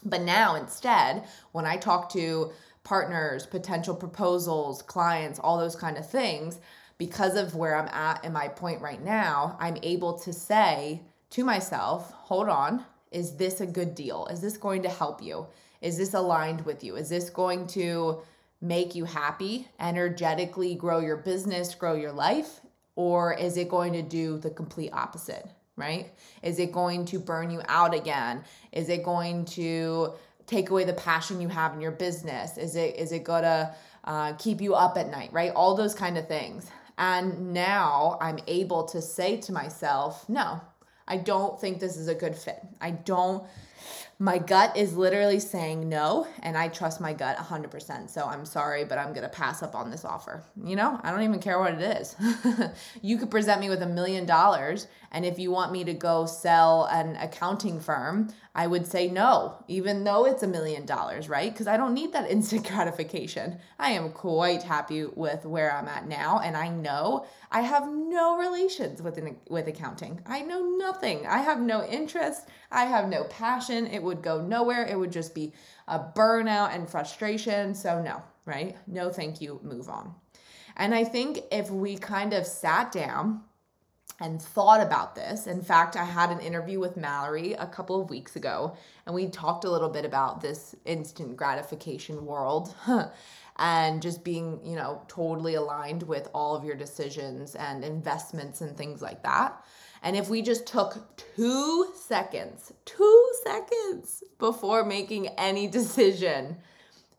But 0.04 0.22
now 0.22 0.54
instead, 0.54 1.24
when 1.52 1.66
I 1.66 1.76
talk 1.76 2.10
to 2.12 2.52
partners, 2.84 3.46
potential 3.46 3.94
proposals, 3.94 4.82
clients, 4.82 5.38
all 5.38 5.58
those 5.58 5.74
kind 5.74 5.96
of 5.96 6.08
things, 6.08 6.60
because 6.98 7.36
of 7.36 7.54
where 7.54 7.76
I'm 7.76 7.88
at 7.88 8.24
in 8.24 8.32
my 8.32 8.48
point 8.48 8.80
right 8.80 9.02
now, 9.02 9.56
I'm 9.60 9.76
able 9.82 10.18
to 10.20 10.32
say 10.32 11.02
to 11.30 11.44
myself, 11.44 12.12
hold 12.12 12.48
on, 12.48 12.84
is 13.10 13.36
this 13.36 13.60
a 13.60 13.66
good 13.66 13.94
deal? 13.94 14.26
Is 14.30 14.40
this 14.40 14.56
going 14.56 14.82
to 14.82 14.88
help 14.88 15.22
you? 15.22 15.46
Is 15.80 15.96
this 15.96 16.14
aligned 16.14 16.64
with 16.64 16.82
you? 16.82 16.96
Is 16.96 17.08
this 17.08 17.30
going 17.30 17.66
to 17.68 18.22
make 18.60 18.94
you 18.94 19.04
happy, 19.04 19.68
energetically 19.78 20.74
grow 20.74 21.00
your 21.00 21.18
business, 21.18 21.74
grow 21.74 21.94
your 21.94 22.12
life? 22.12 22.60
Or 22.96 23.34
is 23.34 23.56
it 23.56 23.68
going 23.68 23.92
to 23.94 24.02
do 24.02 24.38
the 24.38 24.50
complete 24.50 24.90
opposite, 24.92 25.46
right? 25.76 26.12
Is 26.42 26.58
it 26.58 26.72
going 26.72 27.04
to 27.06 27.18
burn 27.18 27.50
you 27.50 27.60
out 27.68 27.94
again? 27.94 28.44
Is 28.72 28.88
it 28.88 29.02
going 29.02 29.44
to 29.46 30.14
take 30.46 30.70
away 30.70 30.84
the 30.84 30.92
passion 30.92 31.40
you 31.40 31.48
have 31.48 31.74
in 31.74 31.80
your 31.80 31.92
business? 31.92 32.56
Is 32.56 32.76
it 32.76 32.96
is 32.96 33.12
it 33.12 33.24
gonna 33.24 33.74
uh, 34.04 34.34
keep 34.34 34.60
you 34.60 34.74
up 34.74 34.96
at 34.96 35.10
night, 35.10 35.32
right? 35.32 35.52
All 35.52 35.74
those 35.74 35.94
kind 35.94 36.18
of 36.18 36.28
things. 36.28 36.70
And 36.98 37.52
now 37.52 38.18
I'm 38.20 38.38
able 38.46 38.84
to 38.84 39.02
say 39.02 39.36
to 39.38 39.52
myself, 39.52 40.28
no, 40.28 40.60
I 41.06 41.16
don't 41.16 41.60
think 41.60 41.80
this 41.80 41.96
is 41.96 42.08
a 42.08 42.14
good 42.14 42.36
fit. 42.36 42.60
I 42.80 42.92
don't 42.92 43.44
my 44.24 44.38
gut 44.38 44.74
is 44.74 44.96
literally 44.96 45.38
saying 45.38 45.86
no, 45.86 46.26
and 46.42 46.56
I 46.56 46.68
trust 46.68 46.98
my 46.98 47.12
gut 47.12 47.36
100%. 47.36 48.08
So 48.08 48.24
I'm 48.24 48.46
sorry, 48.46 48.82
but 48.82 48.96
I'm 48.96 49.10
going 49.10 49.22
to 49.22 49.28
pass 49.28 49.62
up 49.62 49.74
on 49.74 49.90
this 49.90 50.02
offer. 50.02 50.42
You 50.64 50.76
know, 50.76 50.98
I 51.02 51.10
don't 51.10 51.24
even 51.24 51.40
care 51.40 51.58
what 51.58 51.74
it 51.74 51.82
is. 52.00 52.16
you 53.02 53.18
could 53.18 53.30
present 53.30 53.60
me 53.60 53.68
with 53.68 53.82
a 53.82 53.86
million 53.86 54.24
dollars, 54.24 54.86
and 55.12 55.26
if 55.26 55.38
you 55.38 55.50
want 55.50 55.72
me 55.72 55.84
to 55.84 55.92
go 55.92 56.24
sell 56.24 56.86
an 56.86 57.16
accounting 57.16 57.80
firm, 57.80 58.28
I 58.54 58.66
would 58.66 58.86
say 58.86 59.10
no, 59.10 59.62
even 59.68 60.04
though 60.04 60.24
it's 60.24 60.42
a 60.42 60.46
million 60.46 60.86
dollars, 60.86 61.28
right? 61.28 61.52
Because 61.52 61.66
I 61.66 61.76
don't 61.76 61.92
need 61.92 62.12
that 62.14 62.30
instant 62.30 62.66
gratification. 62.66 63.58
I 63.78 63.90
am 63.90 64.10
quite 64.10 64.62
happy 64.62 65.04
with 65.04 65.44
where 65.44 65.70
I'm 65.70 65.88
at 65.88 66.08
now, 66.08 66.40
and 66.42 66.56
I 66.56 66.68
know 66.68 67.26
I 67.50 67.60
have 67.60 67.88
no 67.88 68.38
relations 68.38 69.02
with 69.02 69.18
an, 69.18 69.36
with 69.50 69.68
accounting. 69.68 70.20
I 70.24 70.40
know 70.42 70.62
nothing. 70.62 71.26
I 71.26 71.38
have 71.38 71.60
no 71.60 71.84
interest. 71.84 72.48
I 72.70 72.84
have 72.84 73.08
no 73.08 73.24
passion. 73.24 73.86
It 73.86 74.02
would 74.02 74.13
go 74.23 74.40
nowhere. 74.40 74.85
It 74.85 74.99
would 74.99 75.12
just 75.12 75.35
be 75.35 75.52
a 75.88 75.99
burnout 75.99 76.75
and 76.75 76.88
frustration. 76.88 77.75
So 77.75 78.02
no, 78.02 78.23
right? 78.47 78.76
No, 78.87 79.11
thank 79.11 79.40
you. 79.40 79.61
Move 79.62 79.88
on. 79.88 80.14
And 80.76 80.94
I 80.94 81.04
think 81.04 81.40
if 81.52 81.71
we 81.71 81.97
kind 81.97 82.33
of 82.33 82.47
sat 82.47 82.90
down 82.92 83.42
and 84.21 84.40
thought 84.40 84.80
about 84.80 85.14
this. 85.14 85.47
In 85.47 85.61
fact, 85.61 85.97
I 85.97 86.04
had 86.04 86.30
an 86.30 86.38
interview 86.38 86.78
with 86.78 86.97
Mallory 86.97 87.54
a 87.54 87.66
couple 87.66 88.00
of 88.00 88.11
weeks 88.11 88.37
ago, 88.37 88.76
and 89.06 89.14
we 89.14 89.26
talked 89.26 89.64
a 89.64 89.71
little 89.71 89.88
bit 89.88 90.04
about 90.04 90.40
this 90.40 90.75
instant 90.85 91.37
gratification 91.37 92.25
world 92.25 92.75
and 93.56 94.02
just 94.02 94.25
being, 94.25 94.61
you 94.64 94.76
know, 94.76 95.02
totally 95.08 95.54
aligned 95.54 96.02
with 96.02 96.28
all 96.34 96.56
of 96.56 96.64
your 96.64 96.75
decisions 96.75 97.54
and 97.54 97.84
investments 97.84 98.61
and 98.61 98.76
things 98.76 99.00
like 99.00 99.23
that. 99.23 99.64
And 100.02 100.16
if 100.16 100.28
we 100.28 100.42
just 100.42 100.66
took 100.66 101.16
two 101.16 101.92
seconds, 101.94 102.73
two 102.84 103.30
seconds 103.42 104.23
before 104.38 104.84
making 104.84 105.28
any 105.38 105.66
decision, 105.78 106.56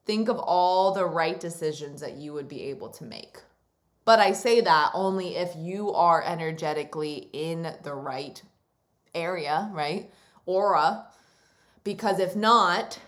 think 0.05 0.29
of 0.29 0.37
all 0.37 0.93
the 0.93 1.05
right 1.05 1.39
decisions 1.39 2.01
that 2.01 2.15
you 2.15 2.33
would 2.33 2.47
be 2.47 2.63
able 2.63 2.89
to 2.89 3.03
make. 3.03 3.37
But 4.03 4.19
I 4.19 4.33
say 4.33 4.61
that 4.61 4.91
only 4.93 5.35
if 5.35 5.55
you 5.57 5.91
are 5.93 6.23
energetically 6.23 7.29
in 7.33 7.73
the 7.81 7.95
right 7.95 8.41
area, 9.15 9.69
right? 9.73 10.11
Aura. 10.45 11.07
Because 11.83 12.19
if 12.19 12.35
not, 12.35 12.99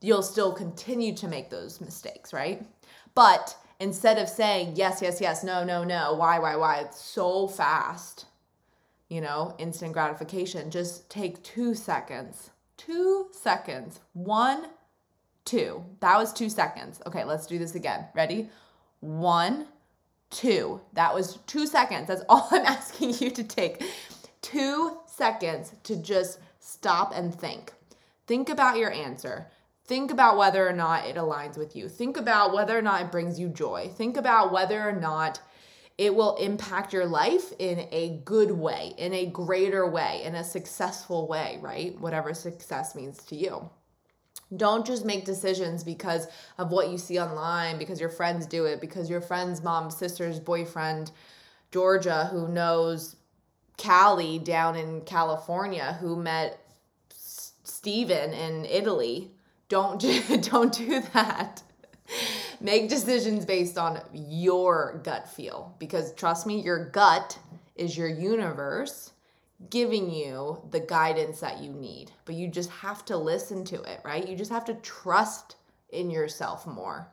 you'll 0.00 0.22
still 0.22 0.52
continue 0.52 1.14
to 1.16 1.28
make 1.28 1.50
those 1.50 1.80
mistakes, 1.80 2.32
right? 2.32 2.66
But 3.14 3.56
instead 3.78 4.18
of 4.18 4.28
saying 4.28 4.74
yes, 4.76 5.00
yes, 5.02 5.20
yes, 5.20 5.44
no, 5.44 5.64
no, 5.64 5.84
no, 5.84 6.14
why, 6.14 6.38
why, 6.38 6.56
why, 6.56 6.80
it's 6.80 7.00
so 7.00 7.48
fast, 7.48 8.26
you 9.08 9.20
know, 9.20 9.54
instant 9.58 9.92
gratification, 9.92 10.70
just 10.70 11.10
take 11.10 11.42
two 11.42 11.74
seconds. 11.74 12.50
Two 12.76 13.28
seconds. 13.32 14.00
One, 14.14 14.68
two. 15.44 15.84
That 16.00 16.16
was 16.16 16.32
two 16.32 16.48
seconds. 16.48 17.00
Okay, 17.06 17.24
let's 17.24 17.46
do 17.46 17.58
this 17.58 17.74
again. 17.74 18.06
Ready? 18.14 18.48
One, 19.00 19.66
two. 20.30 20.80
That 20.94 21.14
was 21.14 21.38
two 21.46 21.66
seconds. 21.66 22.08
That's 22.08 22.22
all 22.28 22.48
I'm 22.50 22.64
asking 22.64 23.14
you 23.18 23.30
to 23.32 23.44
take. 23.44 23.82
Two 24.40 24.96
seconds 25.06 25.74
to 25.82 25.96
just 25.96 26.38
stop 26.60 27.12
and 27.14 27.34
think. 27.34 27.72
Think 28.26 28.48
about 28.48 28.78
your 28.78 28.92
answer. 28.92 29.48
Think 29.86 30.10
about 30.10 30.36
whether 30.36 30.68
or 30.68 30.72
not 30.72 31.06
it 31.06 31.16
aligns 31.16 31.58
with 31.58 31.74
you. 31.74 31.88
Think 31.88 32.16
about 32.16 32.52
whether 32.52 32.78
or 32.78 32.82
not 32.82 33.02
it 33.02 33.12
brings 33.12 33.40
you 33.40 33.48
joy. 33.48 33.90
Think 33.94 34.16
about 34.16 34.52
whether 34.52 34.80
or 34.88 34.92
not 34.92 35.40
it 35.98 36.14
will 36.14 36.36
impact 36.36 36.92
your 36.92 37.06
life 37.06 37.52
in 37.58 37.86
a 37.92 38.20
good 38.24 38.50
way, 38.52 38.94
in 38.96 39.12
a 39.12 39.26
greater 39.26 39.90
way, 39.90 40.22
in 40.24 40.34
a 40.34 40.44
successful 40.44 41.28
way, 41.28 41.58
right? 41.60 42.00
Whatever 42.00 42.32
success 42.32 42.94
means 42.94 43.18
to 43.24 43.36
you. 43.36 43.68
Don't 44.56 44.86
just 44.86 45.04
make 45.04 45.24
decisions 45.24 45.84
because 45.84 46.26
of 46.58 46.70
what 46.70 46.88
you 46.88 46.98
see 46.98 47.20
online, 47.20 47.78
because 47.78 48.00
your 48.00 48.08
friends 48.08 48.46
do 48.46 48.64
it, 48.64 48.80
because 48.80 49.10
your 49.10 49.20
friend's 49.20 49.62
mom, 49.62 49.90
sister's 49.90 50.40
boyfriend, 50.40 51.10
Georgia, 51.70 52.28
who 52.32 52.48
knows 52.48 53.16
Callie 53.76 54.38
down 54.38 54.76
in 54.76 55.02
California, 55.02 55.98
who 56.00 56.16
met 56.16 56.58
Steven 57.10 58.32
in 58.32 58.64
Italy. 58.64 59.32
Don't 59.70 60.00
don't 60.50 60.72
do 60.74 61.00
that. 61.14 61.62
Make 62.60 62.90
decisions 62.90 63.46
based 63.46 63.78
on 63.78 64.02
your 64.12 65.00
gut 65.02 65.26
feel 65.28 65.74
because 65.78 66.12
trust 66.12 66.46
me, 66.46 66.60
your 66.60 66.90
gut 66.90 67.38
is 67.76 67.96
your 67.96 68.08
universe 68.08 69.12
giving 69.70 70.10
you 70.10 70.60
the 70.70 70.80
guidance 70.80 71.40
that 71.40 71.60
you 71.60 71.72
need. 71.72 72.10
But 72.24 72.34
you 72.34 72.48
just 72.48 72.70
have 72.70 73.04
to 73.06 73.16
listen 73.16 73.64
to 73.66 73.80
it, 73.82 74.00
right? 74.04 74.26
You 74.28 74.36
just 74.36 74.50
have 74.50 74.64
to 74.66 74.74
trust 74.74 75.56
in 75.90 76.10
yourself 76.10 76.66
more. 76.66 77.08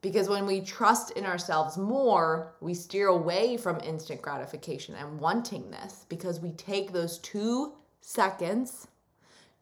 Because 0.00 0.28
when 0.28 0.46
we 0.46 0.60
trust 0.60 1.12
in 1.12 1.24
ourselves 1.24 1.76
more, 1.76 2.54
we 2.60 2.74
steer 2.74 3.08
away 3.08 3.56
from 3.56 3.80
instant 3.80 4.22
gratification 4.22 4.94
and 4.94 5.18
wanting 5.18 5.70
this 5.70 6.06
because 6.08 6.40
we 6.40 6.52
take 6.52 6.92
those 6.92 7.18
two 7.18 7.72
seconds 8.00 8.88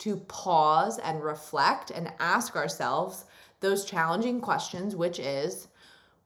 to 0.03 0.17
pause 0.17 0.99
and 0.99 1.23
reflect 1.23 1.93
and 1.93 2.13
ask 2.19 2.57
ourselves 2.57 3.25
those 3.61 3.85
challenging 3.85 4.41
questions, 4.41 4.97
which 4.97 5.21
is, 5.21 5.69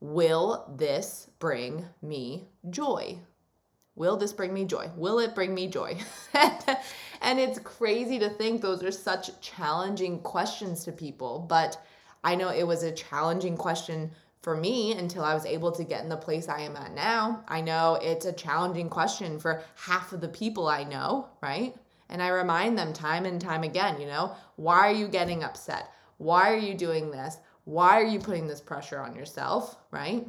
will 0.00 0.74
this 0.78 1.28
bring 1.38 1.84
me 2.00 2.48
joy? 2.70 3.18
Will 3.94 4.16
this 4.16 4.32
bring 4.32 4.54
me 4.54 4.64
joy? 4.64 4.90
Will 4.96 5.18
it 5.18 5.34
bring 5.34 5.54
me 5.54 5.68
joy? 5.68 5.98
and 7.20 7.38
it's 7.38 7.58
crazy 7.58 8.18
to 8.18 8.30
think 8.30 8.62
those 8.62 8.82
are 8.82 8.90
such 8.90 9.38
challenging 9.42 10.20
questions 10.20 10.82
to 10.84 10.92
people, 10.92 11.44
but 11.46 11.84
I 12.24 12.34
know 12.34 12.48
it 12.48 12.66
was 12.66 12.82
a 12.82 12.92
challenging 12.92 13.58
question 13.58 14.10
for 14.40 14.56
me 14.56 14.92
until 14.92 15.22
I 15.22 15.34
was 15.34 15.44
able 15.44 15.72
to 15.72 15.84
get 15.84 16.02
in 16.02 16.08
the 16.08 16.16
place 16.16 16.48
I 16.48 16.60
am 16.62 16.76
at 16.76 16.94
now. 16.94 17.44
I 17.46 17.60
know 17.60 17.98
it's 18.00 18.24
a 18.24 18.32
challenging 18.32 18.88
question 18.88 19.38
for 19.38 19.62
half 19.74 20.14
of 20.14 20.22
the 20.22 20.28
people 20.28 20.66
I 20.66 20.84
know, 20.84 21.28
right? 21.42 21.76
And 22.08 22.22
I 22.22 22.28
remind 22.28 22.78
them 22.78 22.92
time 22.92 23.26
and 23.26 23.40
time 23.40 23.62
again, 23.62 24.00
you 24.00 24.06
know, 24.06 24.34
why 24.56 24.88
are 24.88 24.92
you 24.92 25.08
getting 25.08 25.42
upset? 25.42 25.90
Why 26.18 26.52
are 26.52 26.58
you 26.58 26.74
doing 26.74 27.10
this? 27.10 27.38
Why 27.64 28.00
are 28.00 28.04
you 28.04 28.20
putting 28.20 28.46
this 28.46 28.60
pressure 28.60 29.00
on 29.00 29.16
yourself, 29.16 29.76
right? 29.90 30.26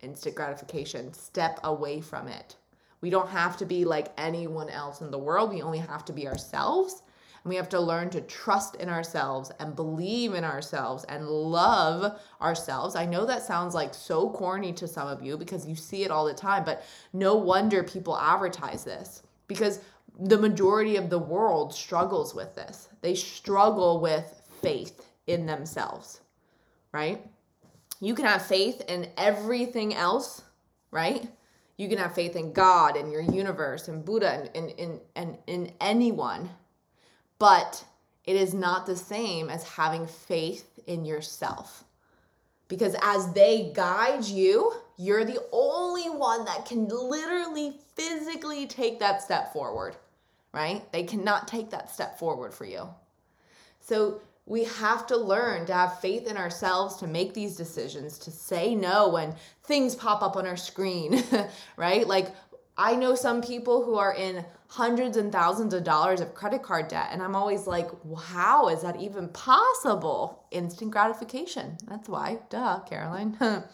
Instant 0.00 0.34
gratification. 0.34 1.12
Step 1.12 1.60
away 1.62 2.00
from 2.00 2.26
it. 2.26 2.56
We 3.02 3.10
don't 3.10 3.28
have 3.28 3.56
to 3.58 3.66
be 3.66 3.84
like 3.84 4.08
anyone 4.16 4.70
else 4.70 5.00
in 5.00 5.10
the 5.10 5.18
world. 5.18 5.50
We 5.50 5.62
only 5.62 5.78
have 5.78 6.04
to 6.06 6.12
be 6.12 6.26
ourselves. 6.26 7.02
And 7.42 7.50
we 7.50 7.56
have 7.56 7.70
to 7.70 7.80
learn 7.80 8.10
to 8.10 8.20
trust 8.22 8.76
in 8.76 8.90
ourselves 8.90 9.50
and 9.60 9.74
believe 9.74 10.34
in 10.34 10.44
ourselves 10.44 11.04
and 11.04 11.26
love 11.26 12.20
ourselves. 12.40 12.96
I 12.96 13.06
know 13.06 13.24
that 13.24 13.42
sounds 13.42 13.74
like 13.74 13.94
so 13.94 14.28
corny 14.30 14.72
to 14.74 14.86
some 14.86 15.08
of 15.08 15.22
you 15.22 15.38
because 15.38 15.66
you 15.66 15.74
see 15.74 16.04
it 16.04 16.10
all 16.10 16.26
the 16.26 16.34
time, 16.34 16.64
but 16.64 16.84
no 17.14 17.34
wonder 17.36 17.82
people 17.82 18.18
advertise 18.18 18.84
this 18.84 19.22
because 19.48 19.80
the 20.20 20.38
majority 20.38 20.96
of 20.96 21.10
the 21.10 21.18
world 21.18 21.74
struggles 21.74 22.34
with 22.34 22.54
this. 22.54 22.88
They 23.00 23.14
struggle 23.14 24.00
with 24.00 24.42
faith 24.60 25.06
in 25.26 25.46
themselves, 25.46 26.20
right? 26.92 27.24
You 28.00 28.14
can 28.14 28.26
have 28.26 28.44
faith 28.44 28.82
in 28.88 29.08
everything 29.16 29.94
else, 29.94 30.42
right? 30.90 31.28
you 31.80 31.88
can 31.88 31.96
have 31.96 32.14
faith 32.14 32.36
in 32.36 32.52
God 32.52 32.94
and 32.94 33.10
your 33.10 33.22
universe 33.22 33.88
and 33.88 34.04
Buddha 34.04 34.50
and 34.54 34.68
in 34.72 35.00
and, 35.16 35.38
in 35.46 35.72
anyone, 35.80 36.50
but 37.38 37.82
it 38.24 38.36
is 38.36 38.52
not 38.52 38.84
the 38.84 38.96
same 38.96 39.48
as 39.48 39.64
having 39.66 40.06
faith 40.06 40.78
in 40.86 41.06
yourself. 41.06 41.84
Because 42.68 42.94
as 43.02 43.32
they 43.32 43.72
guide 43.74 44.26
you, 44.26 44.74
you're 44.98 45.24
the 45.24 45.42
only 45.52 46.10
one 46.10 46.44
that 46.44 46.66
can 46.66 46.86
literally 46.86 47.78
physically 47.96 48.66
take 48.66 48.98
that 48.98 49.22
step 49.22 49.50
forward, 49.50 49.96
right? 50.52 50.90
They 50.92 51.04
cannot 51.04 51.48
take 51.48 51.70
that 51.70 51.90
step 51.90 52.18
forward 52.18 52.52
for 52.52 52.64
you. 52.64 52.88
So 53.80 54.20
we 54.46 54.64
have 54.64 55.06
to 55.06 55.16
learn 55.16 55.66
to 55.66 55.72
have 55.72 56.00
faith 56.00 56.26
in 56.26 56.36
ourselves 56.36 56.96
to 56.96 57.06
make 57.06 57.34
these 57.34 57.56
decisions, 57.56 58.18
to 58.18 58.30
say 58.30 58.74
no 58.74 59.08
when 59.08 59.34
things 59.64 59.94
pop 59.94 60.22
up 60.22 60.36
on 60.36 60.46
our 60.46 60.56
screen, 60.56 61.22
right? 61.76 62.06
Like, 62.06 62.28
I 62.76 62.96
know 62.96 63.14
some 63.14 63.42
people 63.42 63.84
who 63.84 63.96
are 63.96 64.14
in 64.14 64.44
hundreds 64.68 65.16
and 65.16 65.30
thousands 65.30 65.74
of 65.74 65.84
dollars 65.84 66.20
of 66.20 66.34
credit 66.34 66.62
card 66.62 66.88
debt, 66.88 67.10
and 67.12 67.22
I'm 67.22 67.36
always 67.36 67.66
like, 67.66 67.90
how 68.18 68.68
is 68.68 68.82
that 68.82 69.00
even 69.00 69.28
possible? 69.28 70.44
Instant 70.50 70.90
gratification. 70.90 71.76
That's 71.86 72.08
why. 72.08 72.38
Duh, 72.48 72.80
Caroline. 72.88 73.36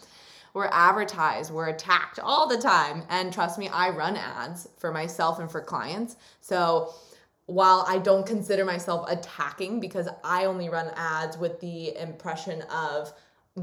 we're 0.57 0.71
advertised, 0.73 1.53
we're 1.53 1.69
attacked 1.69 2.19
all 2.19 2.49
the 2.49 2.57
time. 2.57 3.03
And 3.11 3.31
trust 3.31 3.59
me, 3.59 3.69
I 3.69 3.91
run 3.91 4.17
ads 4.17 4.67
for 4.79 4.91
myself 4.91 5.39
and 5.39 5.51
for 5.51 5.61
clients. 5.61 6.17
So, 6.41 6.95
while 7.45 7.85
I 7.87 7.99
don't 7.99 8.27
consider 8.27 8.65
myself 8.65 9.05
attacking 9.09 9.81
because 9.81 10.09
I 10.25 10.47
only 10.47 10.71
run 10.71 10.91
ads 10.97 11.37
with 11.37 11.61
the 11.61 11.97
impression 11.97 12.63
of 12.63 13.13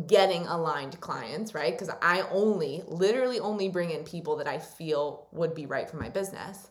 getting 0.06 0.46
aligned 0.46 1.02
clients, 1.02 1.56
right? 1.56 1.74
Because 1.74 1.94
I 2.02 2.22
only, 2.32 2.84
literally 2.88 3.40
only 3.40 3.70
bring 3.70 3.90
in 3.90 4.04
people 4.04 4.38
that 4.38 4.48
I 4.48 4.60
feel 4.60 5.28
would 5.32 5.56
be 5.56 5.66
right 5.66 5.90
for 5.90 5.98
my 5.98 6.10
business. 6.10 6.70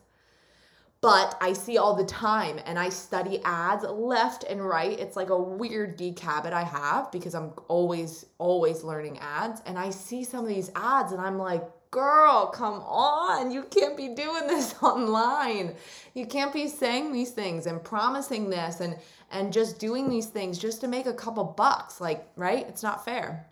But 1.03 1.37
I 1.41 1.51
see 1.51 1.77
all 1.77 1.95
the 1.95 2.05
time 2.05 2.61
and 2.65 2.79
I 2.79 2.87
study 2.87 3.41
ads 3.43 3.83
left 3.83 4.45
and 4.45 4.65
right. 4.65 4.97
It's 4.97 5.17
like 5.17 5.31
a 5.31 5.37
weird 5.37 5.97
geek 5.97 6.17
habit 6.17 6.53
I 6.53 6.63
have 6.63 7.11
because 7.11 7.35
I'm 7.35 7.51
always, 7.67 8.25
always 8.37 8.83
learning 8.83 9.19
ads. 9.19 9.61
And 9.65 9.77
I 9.77 9.89
see 9.89 10.23
some 10.23 10.39
of 10.39 10.47
these 10.47 10.71
ads 10.77 11.11
and 11.11 11.19
I'm 11.19 11.37
like, 11.37 11.61
girl, 11.91 12.47
come 12.47 12.75
on. 12.85 13.51
You 13.51 13.63
can't 13.63 13.97
be 13.97 14.15
doing 14.15 14.47
this 14.47 14.75
online. 14.81 15.75
You 16.13 16.25
can't 16.25 16.53
be 16.53 16.69
saying 16.69 17.11
these 17.11 17.31
things 17.31 17.65
and 17.65 17.83
promising 17.83 18.49
this 18.49 18.79
and 18.79 18.95
and 19.29 19.51
just 19.51 19.79
doing 19.79 20.09
these 20.09 20.27
things 20.27 20.57
just 20.57 20.79
to 20.81 20.87
make 20.87 21.05
a 21.05 21.13
couple 21.13 21.43
bucks. 21.43 21.99
Like, 21.99 22.25
right? 22.37 22.65
It's 22.69 22.81
not 22.81 23.03
fair. 23.03 23.45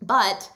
But 0.00 0.50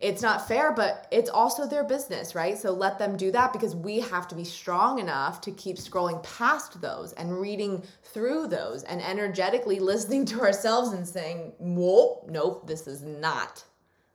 it's 0.00 0.22
not 0.22 0.48
fair, 0.48 0.72
but 0.72 1.06
it's 1.10 1.28
also 1.28 1.66
their 1.66 1.84
business, 1.84 2.34
right? 2.34 2.56
So 2.56 2.72
let 2.72 2.98
them 2.98 3.18
do 3.18 3.30
that 3.32 3.52
because 3.52 3.76
we 3.76 4.00
have 4.00 4.26
to 4.28 4.34
be 4.34 4.44
strong 4.44 4.98
enough 4.98 5.42
to 5.42 5.50
keep 5.50 5.76
scrolling 5.76 6.22
past 6.22 6.80
those 6.80 7.12
and 7.12 7.38
reading 7.38 7.82
through 8.02 8.46
those 8.46 8.82
and 8.84 9.02
energetically 9.02 9.78
listening 9.80 10.24
to 10.26 10.40
ourselves 10.40 10.92
and 10.92 11.06
saying, 11.06 11.52
whoa, 11.58 12.24
nope, 12.28 12.66
this 12.66 12.86
is 12.86 13.02
not 13.02 13.62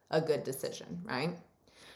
a 0.09 0.19
good 0.19 0.43
decision, 0.43 1.01
right? 1.03 1.37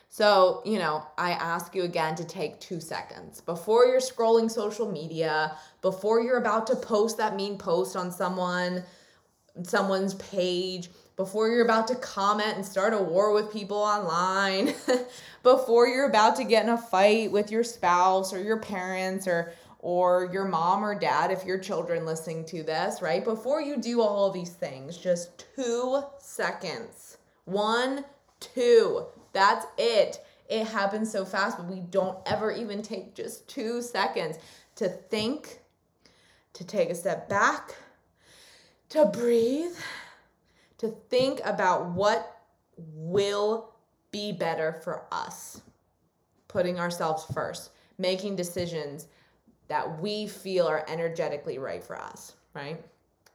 So, 0.09 0.61
you 0.65 0.77
know, 0.79 1.03
I 1.17 1.31
ask 1.31 1.73
you 1.73 1.83
again 1.83 2.15
to 2.15 2.25
take 2.25 2.59
two 2.59 2.79
seconds 2.79 3.41
before 3.41 3.85
you're 3.85 3.99
scrolling 3.99 4.49
social 4.49 4.91
media, 4.91 5.55
before 5.81 6.21
you're 6.21 6.37
about 6.37 6.67
to 6.67 6.75
post 6.75 7.17
that 7.17 7.35
mean 7.35 7.57
post 7.57 7.95
on 7.95 8.11
someone, 8.11 8.83
someone's 9.63 10.13
page 10.15 10.89
before 11.19 11.49
you're 11.49 11.65
about 11.65 11.85
to 11.89 11.95
comment 11.95 12.55
and 12.55 12.65
start 12.65 12.93
a 12.93 12.97
war 12.97 13.33
with 13.33 13.51
people 13.51 13.75
online, 13.75 14.73
before 15.43 15.85
you're 15.85 16.07
about 16.07 16.37
to 16.37 16.45
get 16.45 16.63
in 16.63 16.69
a 16.69 16.77
fight 16.77 17.29
with 17.29 17.51
your 17.51 17.63
spouse 17.63 18.33
or 18.33 18.41
your 18.41 18.59
parents 18.59 19.27
or 19.27 19.53
or 19.79 20.29
your 20.31 20.45
mom 20.45 20.83
or 20.83 20.97
dad 20.97 21.29
if 21.29 21.45
your 21.45 21.57
children 21.57 22.05
listening 22.05 22.45
to 22.45 22.63
this, 22.63 23.01
right? 23.01 23.23
Before 23.23 23.61
you 23.61 23.77
do 23.77 24.01
all 24.01 24.27
of 24.27 24.33
these 24.33 24.49
things, 24.49 24.97
just 24.97 25.45
2 25.55 26.03
seconds. 26.19 27.17
1 27.45 28.05
2. 28.39 29.05
That's 29.33 29.65
it. 29.77 30.23
It 30.49 30.67
happens 30.67 31.11
so 31.11 31.25
fast, 31.25 31.57
but 31.57 31.67
we 31.67 31.81
don't 31.81 32.17
ever 32.25 32.51
even 32.51 32.81
take 32.81 33.13
just 33.13 33.47
2 33.49 33.81
seconds 33.81 34.37
to 34.75 34.87
think, 34.87 35.59
to 36.53 36.63
take 36.63 36.89
a 36.89 36.95
step 36.95 37.27
back, 37.27 37.75
to 38.89 39.05
breathe 39.05 39.75
to 40.79 40.87
think 41.09 41.41
about 41.45 41.91
what 41.91 42.41
will 42.75 43.71
be 44.11 44.31
better 44.31 44.79
for 44.83 45.03
us, 45.11 45.61
putting 46.47 46.79
ourselves 46.79 47.25
first, 47.33 47.71
making 47.97 48.35
decisions 48.35 49.07
that 49.67 50.01
we 50.01 50.27
feel 50.27 50.65
are 50.65 50.85
energetically 50.87 51.59
right 51.59 51.83
for 51.83 51.99
us, 51.99 52.33
right? 52.55 52.81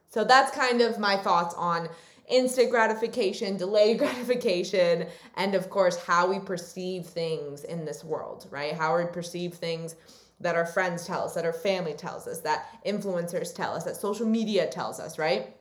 So 0.09 0.25
that's 0.25 0.57
kind 0.57 0.81
of 0.81 0.99
my 0.99 1.17
thoughts 1.17 1.55
on 1.57 1.89
instant 2.29 2.71
gratification, 2.71 3.57
delayed 3.57 3.99
gratification, 4.01 5.07
and 5.37 5.55
of 5.55 5.69
course, 5.71 6.03
how 6.03 6.29
we 6.29 6.41
perceive 6.41 7.05
things 7.05 7.65
in 7.65 7.85
this 7.85 8.03
world, 8.03 8.47
right? 8.51 8.73
How 8.73 8.97
we 8.97 9.05
perceive 9.05 9.55
things 9.55 9.97
that 10.41 10.57
our 10.57 10.67
friends 10.67 11.07
tell 11.07 11.25
us, 11.25 11.35
that 11.35 11.45
our 11.45 11.53
family 11.53 11.95
tells 11.95 12.27
us, 12.27 12.41
that 12.41 12.67
influencers 12.85 13.55
tell 13.55 13.75
us, 13.75 13.85
that 13.85 13.97
social 13.97 14.27
media 14.27 14.67
tells 14.67 15.01
us, 15.01 15.19
right? 15.19 15.55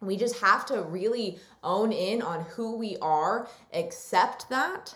we 0.00 0.16
just 0.16 0.38
have 0.40 0.66
to 0.66 0.82
really 0.82 1.38
own 1.62 1.92
in 1.92 2.22
on 2.22 2.42
who 2.42 2.76
we 2.76 2.96
are 3.00 3.48
accept 3.72 4.48
that 4.50 4.94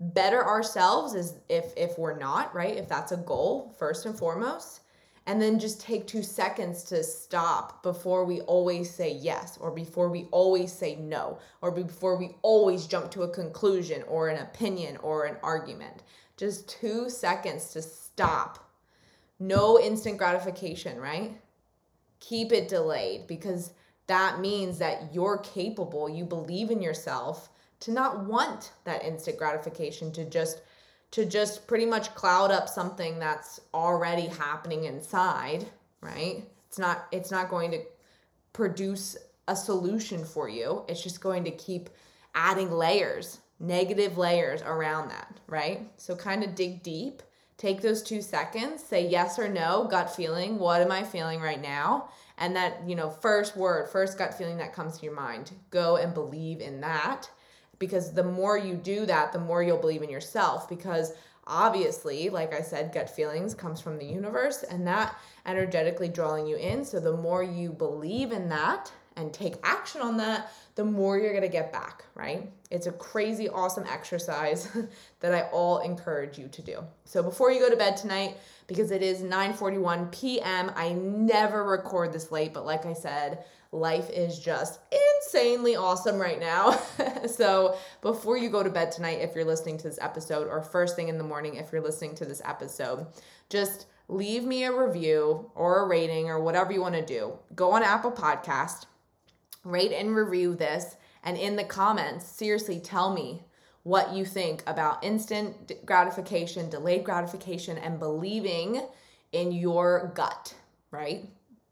better 0.00 0.44
ourselves 0.44 1.14
is 1.14 1.34
if 1.48 1.72
if 1.76 1.98
we're 1.98 2.18
not 2.18 2.54
right? 2.54 2.76
If 2.76 2.88
that's 2.88 3.12
a 3.12 3.16
goal 3.16 3.74
first 3.78 4.06
and 4.06 4.18
foremost. 4.18 4.80
And 5.26 5.40
then 5.40 5.60
just 5.60 5.80
take 5.80 6.08
2 6.08 6.20
seconds 6.20 6.82
to 6.84 7.04
stop 7.04 7.84
before 7.84 8.24
we 8.24 8.40
always 8.40 8.92
say 8.92 9.12
yes 9.12 9.56
or 9.60 9.70
before 9.70 10.08
we 10.08 10.24
always 10.32 10.72
say 10.72 10.96
no 10.96 11.38
or 11.60 11.70
before 11.70 12.16
we 12.16 12.34
always 12.42 12.88
jump 12.88 13.12
to 13.12 13.22
a 13.22 13.28
conclusion 13.28 14.02
or 14.08 14.28
an 14.28 14.42
opinion 14.42 14.96
or 14.96 15.26
an 15.26 15.36
argument. 15.44 16.02
Just 16.36 16.68
2 16.80 17.08
seconds 17.08 17.68
to 17.68 17.82
stop 17.82 18.71
no 19.48 19.78
instant 19.80 20.18
gratification 20.18 20.98
right 20.98 21.32
keep 22.22 22.52
it 22.52 22.68
delayed 22.68 23.26
because 23.26 23.72
that 24.06 24.40
means 24.40 24.78
that 24.78 25.12
you're 25.12 25.38
capable, 25.38 26.08
you 26.08 26.24
believe 26.24 26.70
in 26.70 26.82
yourself 26.82 27.50
to 27.80 27.90
not 27.90 28.24
want 28.24 28.72
that 28.84 29.04
instant 29.04 29.36
gratification 29.36 30.12
to 30.12 30.24
just 30.24 30.62
to 31.10 31.26
just 31.26 31.66
pretty 31.66 31.84
much 31.84 32.14
cloud 32.14 32.50
up 32.50 32.68
something 32.68 33.18
that's 33.18 33.60
already 33.74 34.28
happening 34.28 34.84
inside, 34.84 35.66
right? 36.00 36.44
It's 36.68 36.78
not 36.78 37.06
it's 37.10 37.30
not 37.30 37.50
going 37.50 37.70
to 37.72 37.80
produce 38.52 39.16
a 39.48 39.56
solution 39.56 40.24
for 40.24 40.48
you. 40.48 40.84
It's 40.88 41.02
just 41.02 41.20
going 41.20 41.44
to 41.44 41.50
keep 41.50 41.90
adding 42.34 42.70
layers, 42.70 43.40
negative 43.60 44.16
layers 44.16 44.62
around 44.62 45.08
that, 45.08 45.38
right? 45.48 45.90
So 45.96 46.14
kind 46.14 46.44
of 46.44 46.54
dig 46.54 46.82
deep, 46.82 47.22
take 47.62 47.80
those 47.80 48.02
2 48.02 48.20
seconds, 48.20 48.82
say 48.82 49.06
yes 49.08 49.38
or 49.38 49.48
no, 49.48 49.86
gut 49.90 50.14
feeling, 50.14 50.58
what 50.58 50.82
am 50.82 50.92
I 50.92 51.04
feeling 51.04 51.40
right 51.40 51.62
now? 51.62 52.08
and 52.38 52.56
that 52.56 52.78
you 52.86 52.94
know 52.94 53.10
first 53.10 53.56
word 53.56 53.88
first 53.88 54.18
gut 54.18 54.34
feeling 54.34 54.56
that 54.58 54.72
comes 54.72 54.98
to 54.98 55.04
your 55.04 55.14
mind 55.14 55.52
go 55.70 55.96
and 55.96 56.12
believe 56.12 56.60
in 56.60 56.80
that 56.80 57.30
because 57.78 58.12
the 58.12 58.22
more 58.22 58.58
you 58.58 58.74
do 58.74 59.06
that 59.06 59.32
the 59.32 59.38
more 59.38 59.62
you'll 59.62 59.78
believe 59.78 60.02
in 60.02 60.10
yourself 60.10 60.68
because 60.68 61.12
obviously 61.46 62.30
like 62.30 62.54
i 62.54 62.60
said 62.60 62.92
gut 62.92 63.08
feelings 63.08 63.54
comes 63.54 63.80
from 63.80 63.98
the 63.98 64.04
universe 64.04 64.62
and 64.64 64.86
that 64.86 65.16
energetically 65.46 66.08
drawing 66.08 66.46
you 66.46 66.56
in 66.56 66.84
so 66.84 66.98
the 66.98 67.16
more 67.16 67.42
you 67.42 67.70
believe 67.70 68.32
in 68.32 68.48
that 68.48 68.90
and 69.16 69.32
take 69.32 69.54
action 69.62 70.00
on 70.00 70.16
that 70.16 70.50
the 70.74 70.84
more 70.84 71.18
you're 71.18 71.38
to 71.38 71.48
get 71.48 71.72
back, 71.72 72.04
right? 72.14 72.50
It's 72.72 72.86
a 72.86 72.92
crazy 72.92 73.50
awesome 73.50 73.84
exercise 73.86 74.66
that 75.20 75.34
I 75.34 75.42
all 75.52 75.80
encourage 75.80 76.38
you 76.38 76.48
to 76.48 76.62
do. 76.62 76.78
So 77.04 77.22
before 77.22 77.52
you 77.52 77.60
go 77.60 77.68
to 77.68 77.76
bed 77.76 77.98
tonight, 77.98 78.38
because 78.66 78.90
it 78.90 79.02
is 79.02 79.20
9:41 79.20 80.10
p.m., 80.10 80.72
I 80.74 80.92
never 80.92 81.64
record 81.64 82.14
this 82.14 82.32
late, 82.32 82.54
but 82.54 82.64
like 82.64 82.86
I 82.86 82.94
said, 82.94 83.44
life 83.72 84.08
is 84.08 84.38
just 84.38 84.80
insanely 84.90 85.76
awesome 85.76 86.18
right 86.18 86.40
now. 86.40 86.80
so 87.26 87.76
before 88.00 88.38
you 88.38 88.48
go 88.48 88.62
to 88.62 88.70
bed 88.70 88.90
tonight, 88.90 89.20
if 89.20 89.34
you're 89.34 89.44
listening 89.44 89.76
to 89.76 89.84
this 89.84 89.98
episode, 90.00 90.48
or 90.48 90.62
first 90.62 90.96
thing 90.96 91.08
in 91.08 91.18
the 91.18 91.24
morning, 91.24 91.56
if 91.56 91.72
you're 91.72 91.82
listening 91.82 92.14
to 92.14 92.24
this 92.24 92.40
episode, 92.42 93.06
just 93.50 93.84
leave 94.08 94.44
me 94.44 94.64
a 94.64 94.72
review 94.72 95.50
or 95.54 95.82
a 95.82 95.86
rating 95.86 96.30
or 96.30 96.40
whatever 96.40 96.72
you 96.72 96.80
want 96.80 96.94
to 96.94 97.04
do. 97.04 97.34
Go 97.54 97.72
on 97.72 97.82
Apple 97.82 98.12
Podcast 98.12 98.86
rate 99.64 99.92
and 99.92 100.16
review 100.16 100.54
this. 100.54 100.96
And 101.22 101.36
in 101.36 101.56
the 101.56 101.64
comments, 101.64 102.26
seriously 102.26 102.80
tell 102.80 103.12
me 103.12 103.42
what 103.84 104.12
you 104.12 104.24
think 104.24 104.62
about 104.66 105.02
instant 105.02 105.72
gratification, 105.84 106.70
delayed 106.70 107.04
gratification, 107.04 107.78
and 107.78 107.98
believing 107.98 108.82
in 109.32 109.52
your 109.52 110.12
gut, 110.14 110.54
right? 110.90 111.28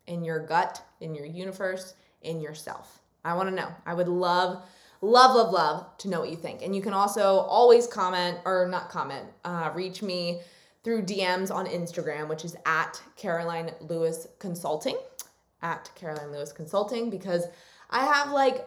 In 0.06 0.24
your 0.24 0.40
gut, 0.40 0.82
in 1.00 1.14
your 1.14 1.26
universe, 1.26 1.94
in 2.22 2.40
yourself. 2.40 3.00
I 3.24 3.34
want 3.34 3.48
to 3.48 3.54
know. 3.54 3.68
I 3.86 3.94
would 3.94 4.08
love, 4.08 4.62
love, 5.02 5.36
love, 5.36 5.52
love 5.52 5.98
to 5.98 6.08
know 6.08 6.20
what 6.20 6.30
you 6.30 6.36
think. 6.36 6.62
And 6.62 6.74
you 6.74 6.82
can 6.82 6.94
also 6.94 7.38
always 7.38 7.86
comment 7.86 8.38
or 8.44 8.66
not 8.68 8.88
comment, 8.88 9.26
uh, 9.44 9.70
reach 9.74 10.02
me 10.02 10.40
through 10.82 11.02
DMs 11.02 11.54
on 11.54 11.66
Instagram, 11.66 12.28
which 12.28 12.44
is 12.44 12.56
at 12.64 13.00
Caroline 13.16 13.70
Lewis 13.80 14.26
Consulting, 14.38 14.96
at 15.62 15.90
Caroline 15.94 16.32
Lewis 16.32 16.52
Consulting, 16.52 17.10
because 17.10 17.44
I 17.90 18.04
have 18.06 18.32
like 18.32 18.66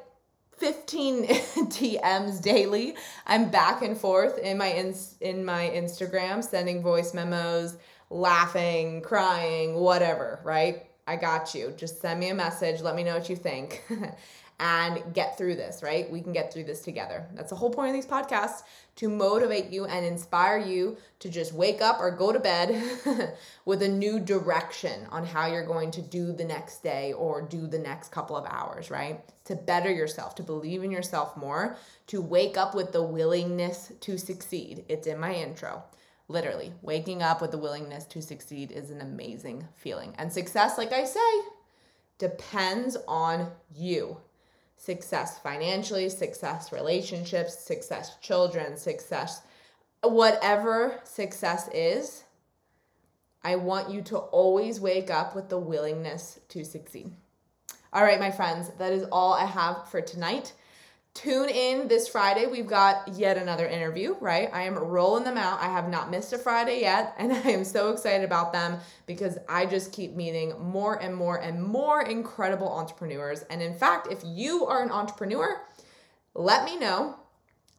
15 0.57 1.25
DMs 1.27 2.41
daily. 2.41 2.95
I'm 3.25 3.49
back 3.49 3.81
and 3.81 3.97
forth 3.97 4.37
in 4.37 4.57
my 4.57 4.67
in, 4.67 4.95
in 5.21 5.45
my 5.45 5.71
Instagram 5.73 6.43
sending 6.43 6.81
voice 6.81 7.13
memos, 7.13 7.77
laughing, 8.09 9.01
crying, 9.01 9.75
whatever, 9.75 10.39
right? 10.43 10.83
I 11.05 11.17
got 11.17 11.53
you. 11.53 11.73
Just 11.75 12.01
send 12.01 12.19
me 12.19 12.29
a 12.29 12.35
message, 12.35 12.81
let 12.81 12.95
me 12.95 13.03
know 13.03 13.15
what 13.15 13.29
you 13.29 13.35
think. 13.35 13.83
and 14.59 15.13
get 15.13 15.37
through 15.37 15.55
this, 15.55 15.81
right? 15.81 16.09
We 16.09 16.21
can 16.21 16.31
get 16.31 16.53
through 16.53 16.65
this 16.65 16.81
together. 16.81 17.25
That's 17.33 17.49
the 17.49 17.55
whole 17.55 17.69
point 17.69 17.89
of 17.89 17.95
these 17.95 18.05
podcasts 18.05 18.63
to 18.97 19.09
motivate 19.09 19.71
you 19.71 19.85
and 19.85 20.05
inspire 20.05 20.57
you 20.57 20.97
to 21.19 21.29
just 21.29 21.53
wake 21.53 21.81
up 21.81 21.99
or 21.99 22.11
go 22.11 22.31
to 22.31 22.39
bed 22.39 23.35
with 23.65 23.81
a 23.81 23.87
new 23.87 24.19
direction 24.19 25.07
on 25.09 25.25
how 25.25 25.47
you're 25.47 25.65
going 25.65 25.89
to 25.91 26.01
do 26.01 26.31
the 26.31 26.45
next 26.45 26.83
day 26.83 27.13
or 27.13 27.41
do 27.41 27.65
the 27.65 27.79
next 27.79 28.11
couple 28.11 28.37
of 28.37 28.45
hours, 28.45 28.91
right? 28.91 29.21
To 29.45 29.55
better 29.55 29.91
yourself, 29.91 30.35
to 30.35 30.43
believe 30.43 30.83
in 30.83 30.91
yourself 30.91 31.35
more, 31.35 31.77
to 32.07 32.21
wake 32.21 32.55
up 32.55 32.75
with 32.75 32.91
the 32.91 33.03
willingness 33.03 33.91
to 34.01 34.17
succeed. 34.17 34.85
It's 34.87 35.07
in 35.07 35.19
my 35.19 35.33
intro. 35.33 35.83
Literally, 36.29 36.73
waking 36.81 37.21
up 37.21 37.41
with 37.41 37.51
the 37.51 37.57
willingness 37.57 38.05
to 38.05 38.21
succeed 38.21 38.71
is 38.71 38.91
an 38.91 39.01
amazing 39.01 39.67
feeling. 39.75 40.13
And 40.17 40.31
success, 40.31 40.77
like 40.77 40.93
I 40.93 41.03
say, 41.03 41.19
depends 42.17 42.95
on 43.07 43.51
you 43.75 44.17
success 44.77 45.39
financially, 45.39 46.09
success 46.09 46.71
relationships, 46.71 47.57
success 47.57 48.17
children, 48.21 48.77
success 48.77 49.41
whatever 50.03 50.99
success 51.03 51.69
is, 51.73 52.23
I 53.43 53.55
want 53.55 53.89
you 53.89 54.01
to 54.03 54.17
always 54.17 54.79
wake 54.79 55.09
up 55.09 55.35
with 55.35 55.49
the 55.49 55.59
willingness 55.59 56.39
to 56.49 56.63
succeed. 56.63 57.11
All 57.91 58.03
right, 58.03 58.19
my 58.19 58.31
friends, 58.31 58.71
that 58.79 58.91
is 58.91 59.05
all 59.11 59.33
I 59.33 59.45
have 59.45 59.89
for 59.89 60.01
tonight. 60.01 60.53
Tune 61.13 61.49
in 61.49 61.87
this 61.87 62.07
Friday. 62.07 62.47
We've 62.47 62.65
got 62.65 63.07
yet 63.13 63.37
another 63.37 63.67
interview, 63.67 64.15
right? 64.19 64.49
I 64.51 64.63
am 64.63 64.75
rolling 64.75 65.23
them 65.23 65.37
out. 65.37 65.61
I 65.61 65.65
have 65.65 65.87
not 65.87 66.09
missed 66.09 66.33
a 66.33 66.39
Friday 66.39 66.81
yet, 66.81 67.13
and 67.19 67.31
I 67.31 67.49
am 67.49 67.63
so 67.63 67.91
excited 67.91 68.25
about 68.25 68.51
them 68.51 68.79
because 69.05 69.37
I 69.47 69.67
just 69.67 69.91
keep 69.91 70.15
meeting 70.15 70.53
more 70.59 70.95
and 71.01 71.15
more 71.15 71.37
and 71.37 71.61
more 71.61 72.01
incredible 72.01 72.67
entrepreneurs. 72.67 73.43
And 73.51 73.61
in 73.61 73.75
fact, 73.75 74.07
if 74.11 74.21
you 74.25 74.65
are 74.65 74.81
an 74.81 74.89
entrepreneur, 74.89 75.61
let 76.33 76.65
me 76.65 76.79
know. 76.79 77.15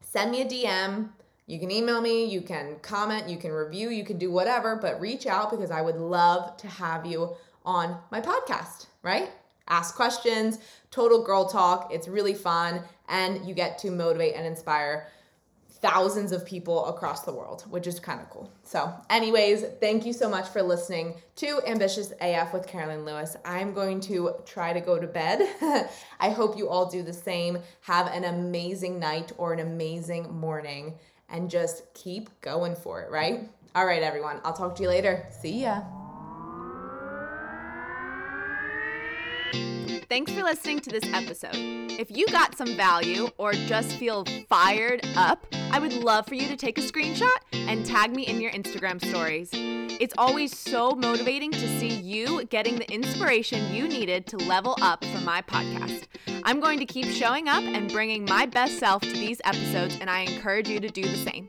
Send 0.00 0.30
me 0.30 0.42
a 0.42 0.46
DM. 0.46 1.08
You 1.46 1.58
can 1.58 1.70
email 1.70 2.00
me, 2.00 2.24
you 2.24 2.40
can 2.40 2.76
comment, 2.80 3.28
you 3.28 3.36
can 3.36 3.50
review, 3.50 3.90
you 3.90 4.04
can 4.04 4.16
do 4.16 4.30
whatever, 4.30 4.76
but 4.76 4.98
reach 5.00 5.26
out 5.26 5.50
because 5.50 5.70
I 5.70 5.82
would 5.82 5.96
love 5.96 6.56
to 6.58 6.68
have 6.68 7.04
you 7.04 7.36
on 7.66 7.98
my 8.10 8.20
podcast, 8.20 8.86
right? 9.02 9.30
Ask 9.68 9.94
questions, 9.94 10.58
total 10.90 11.22
girl 11.22 11.48
talk. 11.48 11.92
It's 11.92 12.08
really 12.08 12.34
fun 12.34 12.82
and 13.08 13.46
you 13.46 13.54
get 13.54 13.78
to 13.78 13.90
motivate 13.90 14.34
and 14.34 14.46
inspire 14.46 15.08
thousands 15.84 16.32
of 16.32 16.46
people 16.46 16.86
across 16.86 17.24
the 17.24 17.32
world, 17.32 17.62
which 17.68 17.86
is 17.86 18.00
kind 18.00 18.18
of 18.18 18.30
cool. 18.30 18.50
So, 18.62 18.90
anyways, 19.10 19.64
thank 19.80 20.06
you 20.06 20.14
so 20.14 20.30
much 20.30 20.48
for 20.48 20.62
listening 20.62 21.16
to 21.36 21.60
Ambitious 21.66 22.10
AF 22.22 22.54
with 22.54 22.66
Caroline 22.66 23.04
Lewis. 23.04 23.36
I'm 23.44 23.74
going 23.74 24.00
to 24.00 24.36
try 24.46 24.72
to 24.72 24.80
go 24.80 24.98
to 24.98 25.06
bed. 25.06 25.46
I 26.20 26.30
hope 26.30 26.56
you 26.56 26.70
all 26.70 26.88
do 26.88 27.02
the 27.02 27.12
same. 27.12 27.58
Have 27.82 28.06
an 28.06 28.24
amazing 28.24 28.98
night 28.98 29.32
or 29.36 29.52
an 29.52 29.60
amazing 29.60 30.34
morning 30.34 30.94
and 31.28 31.50
just 31.50 31.82
keep 31.92 32.30
going 32.40 32.76
for 32.76 33.02
it, 33.02 33.10
right? 33.10 33.50
All 33.74 33.84
right, 33.84 34.02
everyone. 34.02 34.40
I'll 34.42 34.54
talk 34.54 34.76
to 34.76 34.82
you 34.82 34.88
later. 34.88 35.26
See 35.42 35.64
ya. 35.64 36.03
Thanks 40.08 40.32
for 40.32 40.42
listening 40.42 40.80
to 40.80 40.90
this 40.90 41.04
episode. 41.12 41.56
If 41.56 42.10
you 42.10 42.26
got 42.28 42.56
some 42.56 42.76
value 42.76 43.30
or 43.38 43.52
just 43.52 43.92
feel 43.92 44.24
fired 44.48 45.06
up, 45.16 45.46
I 45.72 45.78
would 45.78 45.92
love 45.92 46.26
for 46.26 46.34
you 46.34 46.46
to 46.48 46.56
take 46.56 46.78
a 46.78 46.82
screenshot 46.82 47.30
and 47.52 47.84
tag 47.84 48.14
me 48.14 48.26
in 48.26 48.40
your 48.40 48.52
Instagram 48.52 49.04
stories. 49.04 49.50
It's 49.52 50.14
always 50.18 50.56
so 50.56 50.92
motivating 50.92 51.50
to 51.52 51.78
see 51.80 51.88
you 51.88 52.44
getting 52.44 52.76
the 52.76 52.90
inspiration 52.92 53.74
you 53.74 53.88
needed 53.88 54.26
to 54.28 54.36
level 54.36 54.76
up 54.82 55.04
for 55.04 55.20
my 55.20 55.42
podcast. 55.42 56.04
I'm 56.44 56.60
going 56.60 56.78
to 56.78 56.86
keep 56.86 57.06
showing 57.06 57.48
up 57.48 57.64
and 57.64 57.90
bringing 57.90 58.24
my 58.24 58.46
best 58.46 58.78
self 58.78 59.02
to 59.02 59.12
these 59.12 59.40
episodes, 59.44 59.96
and 60.00 60.10
I 60.10 60.20
encourage 60.20 60.68
you 60.68 60.80
to 60.80 60.88
do 60.88 61.02
the 61.02 61.16
same. 61.16 61.48